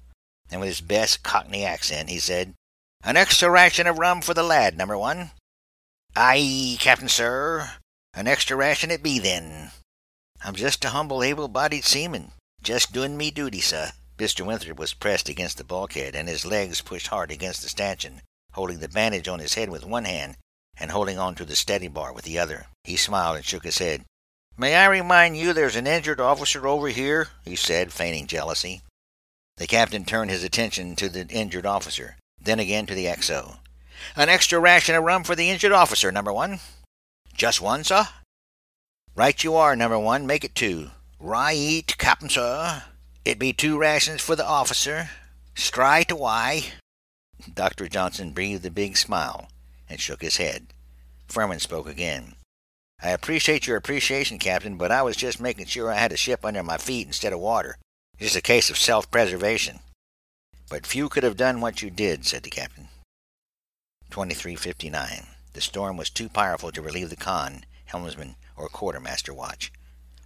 [0.51, 2.55] and with his best Cockney accent, he said,
[3.03, 5.31] An extra ration of rum for the lad, number one.
[6.17, 7.71] Aye, Captain, sir.
[8.15, 9.71] An extra ration it be, then.
[10.45, 12.33] I'm just a humble, able-bodied seaman,
[12.63, 13.93] just doing me duty, sir.
[14.19, 14.45] Mr.
[14.45, 18.23] Winthrop was pressed against the bulkhead, and his legs pushed hard against the stanchion,
[18.53, 20.37] holding the bandage on his head with one hand
[20.81, 22.67] and holding on to the steady bar with the other.
[22.85, 24.05] He smiled and shook his head.
[24.57, 27.29] May I remind you there's an injured officer over here?
[27.45, 28.83] he said, feigning jealousy.
[29.61, 33.59] The captain turned his attention to the injured officer, then again to the XO.
[34.17, 36.61] An extra ration of rum for the injured officer, number one.
[37.35, 38.09] Just one, sir?
[39.15, 40.27] Right you are, number one.
[40.27, 40.93] Make it two.
[41.19, 42.85] Right, Captain, sir.
[43.27, 45.11] It be two rations for the officer.
[45.55, 46.73] Straight away.
[47.53, 47.87] Dr.
[47.87, 49.51] Johnson breathed a big smile
[49.91, 50.69] and shook his head.
[51.29, 52.37] Furman spoke again.
[53.03, 56.47] I appreciate your appreciation, Captain, but I was just making sure I had a ship
[56.47, 57.77] under my feet instead of water.
[58.21, 59.81] Just a case of self preservation.
[60.69, 62.89] But few could have done what you did, said the captain.
[64.11, 65.27] 2359.
[65.55, 69.73] The storm was too powerful to relieve the con, helmsman, or quartermaster watch.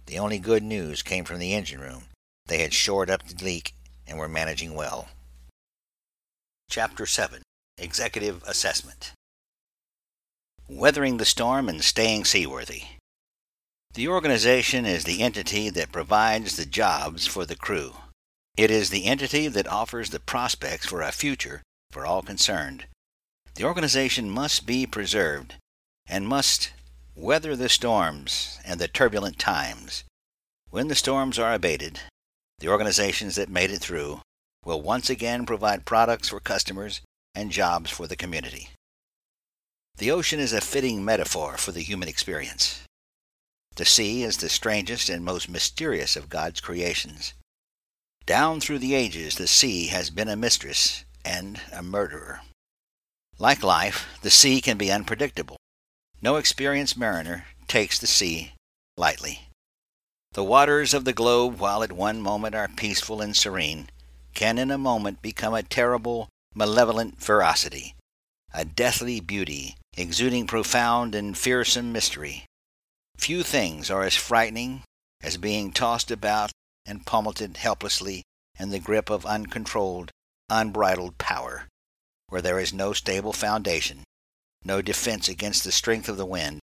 [0.07, 2.03] The only good news came from the engine room.
[2.47, 3.73] They had shored up the leak
[4.05, 5.07] and were managing well.
[6.69, 7.43] Chapter 7
[7.77, 9.13] Executive Assessment
[10.67, 12.83] Weathering the storm and staying seaworthy.
[13.95, 17.93] The organization is the entity that provides the jobs for the crew.
[18.57, 22.87] It is the entity that offers the prospects for a future for all concerned.
[23.55, 25.55] The organization must be preserved
[26.05, 26.73] and must
[27.15, 30.03] weather the storms and the turbulent times.
[30.69, 32.01] When the storms are abated,
[32.59, 34.19] the organizations that made it through
[34.65, 36.99] will once again provide products for customers
[37.33, 38.71] and jobs for the community.
[39.95, 42.84] The ocean is a fitting metaphor for the human experience.
[43.75, 47.33] The sea is the strangest and most mysterious of God's creations.
[48.25, 52.41] Down through the ages, the sea has been a mistress and a murderer.
[53.37, 55.57] Like life, the sea can be unpredictable.
[56.21, 58.53] No experienced mariner takes the sea
[58.97, 59.49] lightly.
[60.31, 63.89] The waters of the globe, while at one moment are peaceful and serene,
[64.33, 67.95] can in a moment become a terrible, malevolent ferocity,
[68.53, 72.45] a deathly beauty exuding profound and fearsome mystery.
[73.17, 74.83] Few things are as frightening
[75.21, 76.51] as being tossed about
[76.85, 78.23] and pummeled helplessly
[78.59, 80.11] in the grip of uncontrolled,
[80.49, 81.67] unbridled power
[82.27, 84.03] where there is no stable foundation,
[84.63, 86.59] no defense against the strength of the wind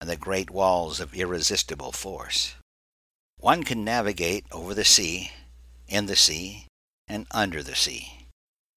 [0.00, 2.54] and the great walls of irresistible force.
[3.38, 5.32] One can navigate over the sea,
[5.88, 6.66] in the sea,
[7.08, 8.26] and under the sea.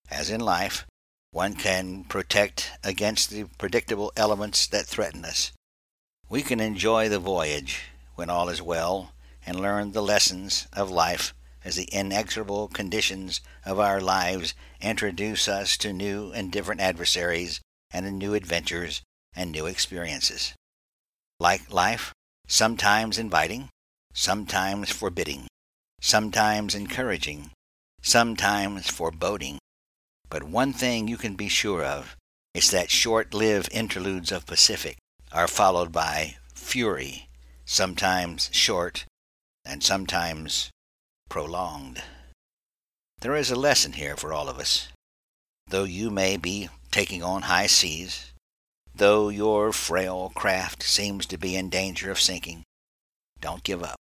[0.10, 0.86] As in life,
[1.32, 5.52] one can protect against the predictable elements that threaten us.
[6.30, 9.14] We can enjoy the voyage when all is well
[9.48, 11.34] and learn the lessons of life
[11.66, 18.20] as the inexorable conditions of our lives introduce us to new and different adversaries and
[18.20, 19.02] new adventures
[19.36, 20.54] and new experiences.
[21.40, 22.14] Like life,
[22.48, 23.70] sometimes inviting,
[24.14, 25.48] sometimes forbidding,
[26.00, 27.50] sometimes encouraging,
[28.04, 29.58] sometimes foreboding.
[30.30, 32.16] But one thing you can be sure of
[32.54, 34.98] is that short lived interludes of Pacific
[35.32, 37.30] are followed by fury,
[37.66, 39.06] sometimes short
[39.66, 40.72] and sometimes
[41.30, 42.02] prolonged.
[43.22, 44.88] There is a lesson here for all of us.
[45.68, 48.32] Though you may be taking on high seas,
[48.96, 52.64] though your frail craft seems to be in danger of sinking,
[53.40, 53.98] don't give up.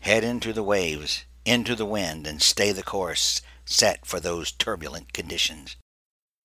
[0.00, 5.12] Head into the waves, into the wind, and stay the course set for those turbulent
[5.12, 5.76] conditions.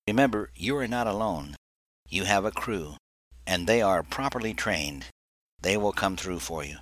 [0.06, 1.56] Remember, you are not alone.
[2.08, 2.96] You have a crew,
[3.46, 5.06] and they are properly trained.
[5.60, 6.78] They will come through for you.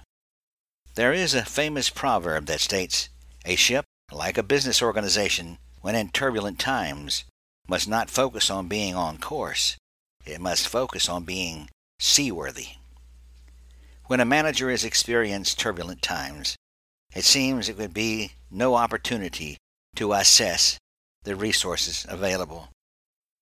[0.95, 3.09] There is a famous proverb that states,
[3.45, 7.25] a ship, like a business organization, when in turbulent times,
[7.69, 9.77] must not focus on being on course.
[10.27, 12.77] It must focus on being seaworthy.
[14.07, 16.57] When a manager has experienced turbulent times,
[17.15, 19.57] it seems it would be no opportunity
[19.97, 20.79] to assess
[21.25, 22.69] the resources available.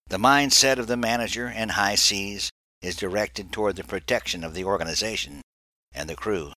[0.09, 2.51] The mindset of the manager in high seas
[2.83, 5.43] is directed toward the protection of the organization
[5.93, 6.53] and the crew.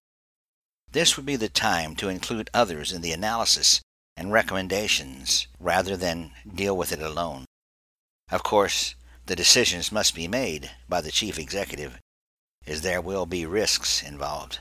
[0.92, 3.82] This would be the time to include others in the analysis
[4.16, 7.46] and recommendations rather than deal with it alone.
[8.32, 8.96] Of course,
[9.26, 12.00] the decisions must be made by the chief executive,
[12.68, 14.60] as there will be risks involved.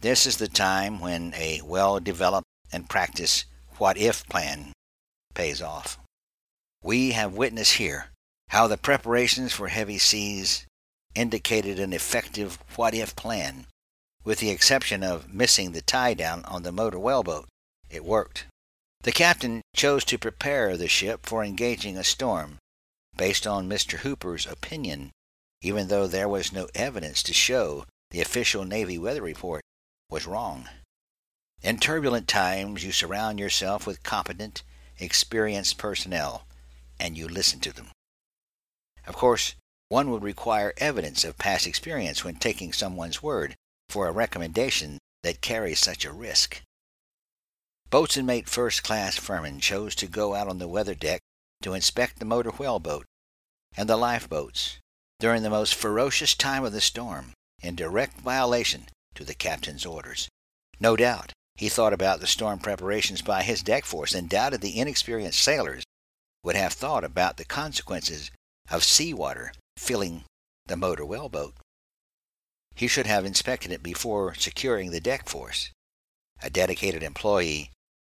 [0.00, 3.46] This is the time when a well developed and practiced
[3.78, 4.72] what if plan
[5.34, 5.98] pays off.
[6.82, 8.11] We have witnessed here
[8.52, 10.66] how the preparations for heavy seas
[11.14, 13.66] indicated an effective what if plan
[14.24, 17.48] with the exception of missing the tie down on the motor whaleboat.
[17.88, 18.44] It worked.
[19.02, 22.58] The captain chose to prepare the ship for engaging a storm,
[23.16, 23.98] based on Mr.
[23.98, 25.10] Hooper's opinion,
[25.62, 29.62] even though there was no evidence to show the official Navy weather report
[30.10, 30.68] was wrong.
[31.62, 34.62] In turbulent times, you surround yourself with competent,
[34.98, 36.44] experienced personnel,
[37.00, 37.88] and you listen to them.
[39.06, 39.54] Of course,
[39.88, 43.56] one would require evidence of past experience when taking someone's word,
[43.88, 46.62] for a recommendation that carries such a risk.
[47.90, 51.20] Boatswain Mate First Class Furman chose to go out on the weather deck
[51.60, 53.04] to inspect the motor whaleboat
[53.76, 54.78] and the lifeboats
[55.20, 57.32] during the most ferocious time of the storm,
[57.62, 60.28] in direct violation to the captain's orders.
[60.80, 64.78] No doubt he thought about the storm preparations by his deck force and doubted the
[64.78, 65.84] inexperienced sailors
[66.42, 68.30] would have thought about the consequences
[68.70, 70.24] of sea water filling
[70.66, 71.54] the motor whaleboat.
[72.74, 75.70] He should have inspected it before securing the deck force.
[76.42, 77.70] A dedicated employee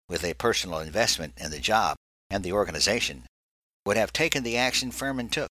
[0.08, 1.96] with a personal investment in the job
[2.28, 3.24] and the organization
[3.86, 5.48] would have taken the action Furman took.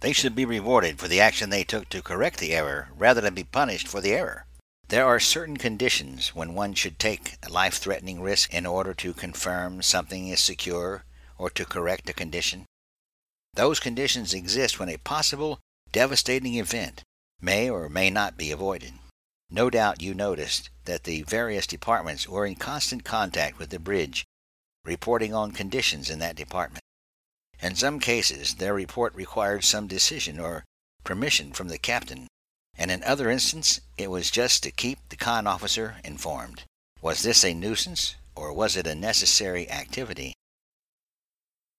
[0.00, 3.34] They should be rewarded for the action they took to correct the error rather than
[3.34, 4.46] be punished for the error.
[4.88, 9.14] There are certain conditions when one should take a life threatening risk in order to
[9.14, 11.04] confirm something is secure
[11.38, 12.66] or to correct a condition.
[13.54, 17.02] Those conditions exist when a possible devastating event
[17.40, 18.94] may or may not be avoided.
[19.50, 24.24] No doubt you noticed that the various departments were in constant contact with the bridge,
[24.84, 26.82] reporting on conditions in that department.
[27.60, 30.64] In some cases, their report required some decision or
[31.04, 32.28] permission from the captain
[32.78, 36.64] and in other instances it was just to keep the con officer informed.
[37.00, 40.32] Was this a nuisance, or was it a necessary activity?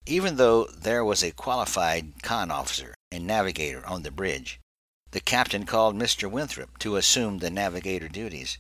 [0.06, 4.60] Even though there was a qualified con officer and navigator on the bridge,
[5.12, 6.30] the captain called Mr.
[6.30, 8.58] Winthrop to assume the navigator duties.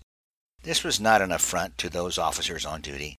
[0.61, 3.17] This was not an affront to those officers on duty.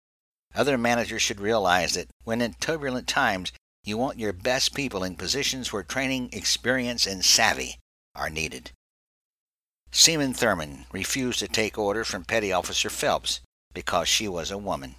[0.54, 3.52] Other managers should realize that when in turbulent times
[3.84, 7.78] you want your best people in positions where training, experience, and savvy
[8.14, 8.70] are needed.
[9.90, 13.40] Seaman Thurman refused to take orders from Petty Officer Phelps
[13.74, 14.94] because she was a woman.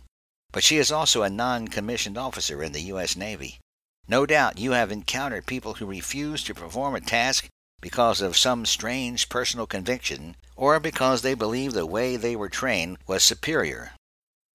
[0.56, 3.18] But she is also a non commissioned officer in the U.S.
[3.18, 3.60] Navy.
[4.08, 7.50] No doubt you have encountered people who refuse to perform a task
[7.82, 13.00] because of some strange personal conviction or because they believe the way they were trained
[13.06, 13.92] was superior.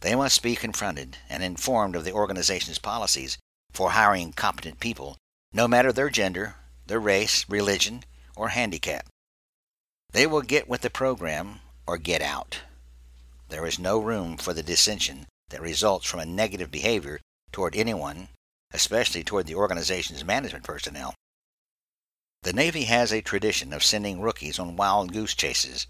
[0.01, 3.37] They must be confronted and informed of the organization's policies
[3.71, 5.19] for hiring competent people,
[5.53, 6.55] no matter their gender,
[6.87, 9.07] their race, religion, or handicap.
[10.13, 12.61] They will get with the program or get out.
[13.51, 17.21] There is no room for the dissension that results from a negative behavior
[17.53, 18.29] toward anyone,
[18.73, 21.15] especially toward the organization's management personnel.
[22.43, 25.87] The Navy has a tradition of sending rookies on wild goose chases.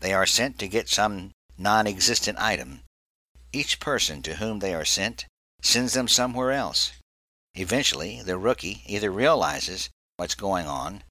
[0.00, 2.82] They are sent to get some non existent item.
[3.52, 5.26] Each person to whom they are sent
[5.60, 6.92] sends them somewhere else.
[7.54, 11.04] Eventually, the rookie either realizes what's going on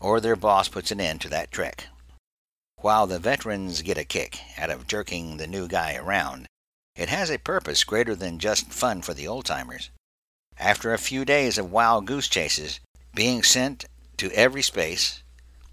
[0.00, 1.86] or their boss puts an end to that trick.
[2.76, 6.48] While the veterans get a kick out of jerking the new guy around,
[6.96, 9.90] it has a purpose greater than just fun for the old timers.
[10.58, 12.80] After a few days of wild goose chases,
[13.14, 13.86] being sent
[14.18, 15.22] to every space,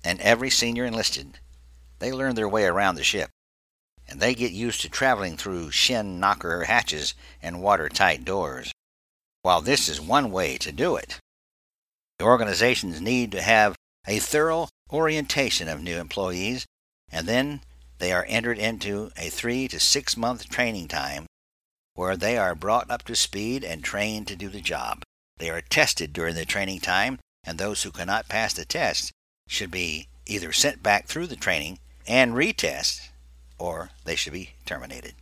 [0.04, 1.40] and every senior enlisted,
[2.00, 3.30] they learn their way around the ship,
[4.08, 8.72] and they get used to traveling through shin knocker hatches and watertight doors.
[9.44, 11.20] While this is one way to do it,
[12.18, 13.76] the organizations need to have
[14.08, 16.66] a thorough orientation of new employees
[17.12, 17.62] and then
[18.02, 21.28] they are entered into a three to six month training time
[21.94, 25.04] where they are brought up to speed and trained to do the job.
[25.38, 29.12] They are tested during the training time, and those who cannot pass the test
[29.48, 31.78] should be either sent back through the training
[32.08, 33.10] and retest,
[33.60, 35.14] or they should be terminated.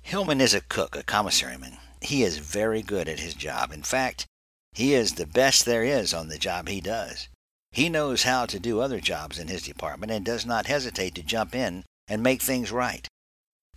[0.00, 1.78] Hillman is a cook, a commissaryman.
[2.00, 3.70] He is very good at his job.
[3.72, 4.26] In fact,
[4.72, 7.28] he is the best there is on the job he does.
[7.72, 11.22] He knows how to do other jobs in his department and does not hesitate to
[11.22, 13.08] jump in and make things right.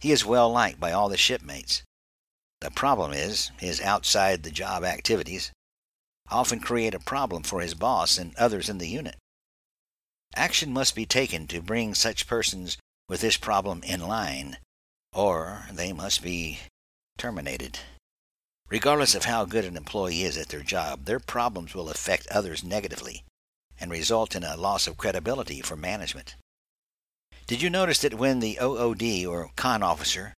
[0.01, 1.81] He is well liked by all the shipmates.
[2.59, 5.51] The problem is his outside the job activities
[6.29, 9.15] often create a problem for his boss and others in the unit.
[10.35, 12.77] Action must be taken to bring such persons
[13.07, 14.57] with this problem in line,
[15.13, 16.59] or they must be
[17.17, 17.79] terminated.
[18.67, 22.63] Regardless of how good an employee is at their job, their problems will affect others
[22.63, 23.23] negatively
[23.79, 26.35] and result in a loss of credibility for management.
[27.47, 30.33] Did you notice that when the OOD or con officer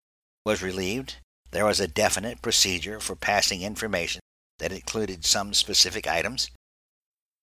[0.46, 1.16] was relieved,
[1.52, 4.22] there was a definite procedure for passing information
[4.60, 6.50] that included some specific items?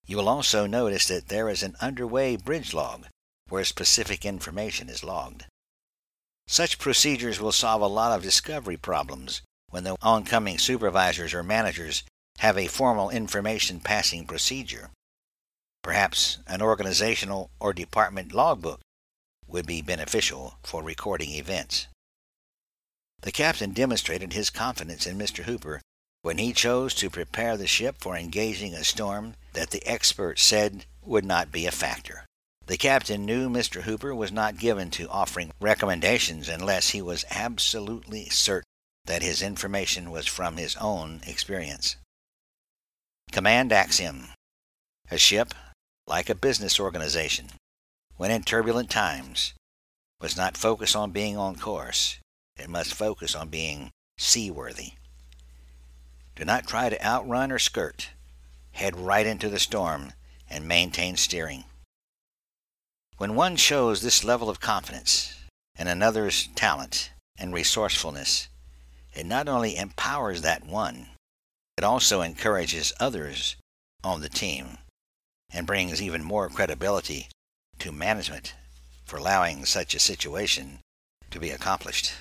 [0.07, 3.07] You will also notice that there is an underway bridge log
[3.49, 5.45] where specific information is logged.
[6.47, 9.41] Such procedures will solve a lot of discovery problems
[9.71, 12.05] when the oncoming supervisors or managers
[12.39, 14.91] have a formal information passing procedure.
[15.85, 18.80] Perhaps an organizational or department logbook
[19.47, 21.89] would be beneficial for recording events.
[23.20, 25.45] The captain demonstrated his confidence in Mr.
[25.45, 25.82] Hooper
[26.22, 30.87] when he chose to prepare the ship for engaging a storm that the experts said
[31.03, 32.24] would not be a factor.
[32.64, 33.82] The captain knew Mr.
[33.82, 38.64] Hooper was not given to offering recommendations unless he was absolutely certain
[39.05, 41.97] that his information was from his own experience.
[43.32, 44.28] Command axiom
[45.11, 45.53] A ship
[46.07, 47.49] like a business organization,
[48.17, 49.55] when in turbulent times,
[50.21, 52.19] must not focus on being on course.
[52.57, 54.93] It must focus on being seaworthy.
[56.37, 58.11] Do not try to outrun or skirt.
[58.73, 60.13] head right into the storm,
[60.51, 61.65] and maintain steering.
[63.17, 65.35] When one shows this level of confidence
[65.79, 68.49] in another's talent and resourcefulness,
[69.15, 71.09] it not only empowers that one,
[71.79, 73.57] it also encourages others
[74.03, 74.79] on the team
[75.53, 77.29] and brings even more credibility
[77.79, 78.55] to management
[79.05, 80.79] for allowing such a situation
[81.31, 82.13] to be accomplished.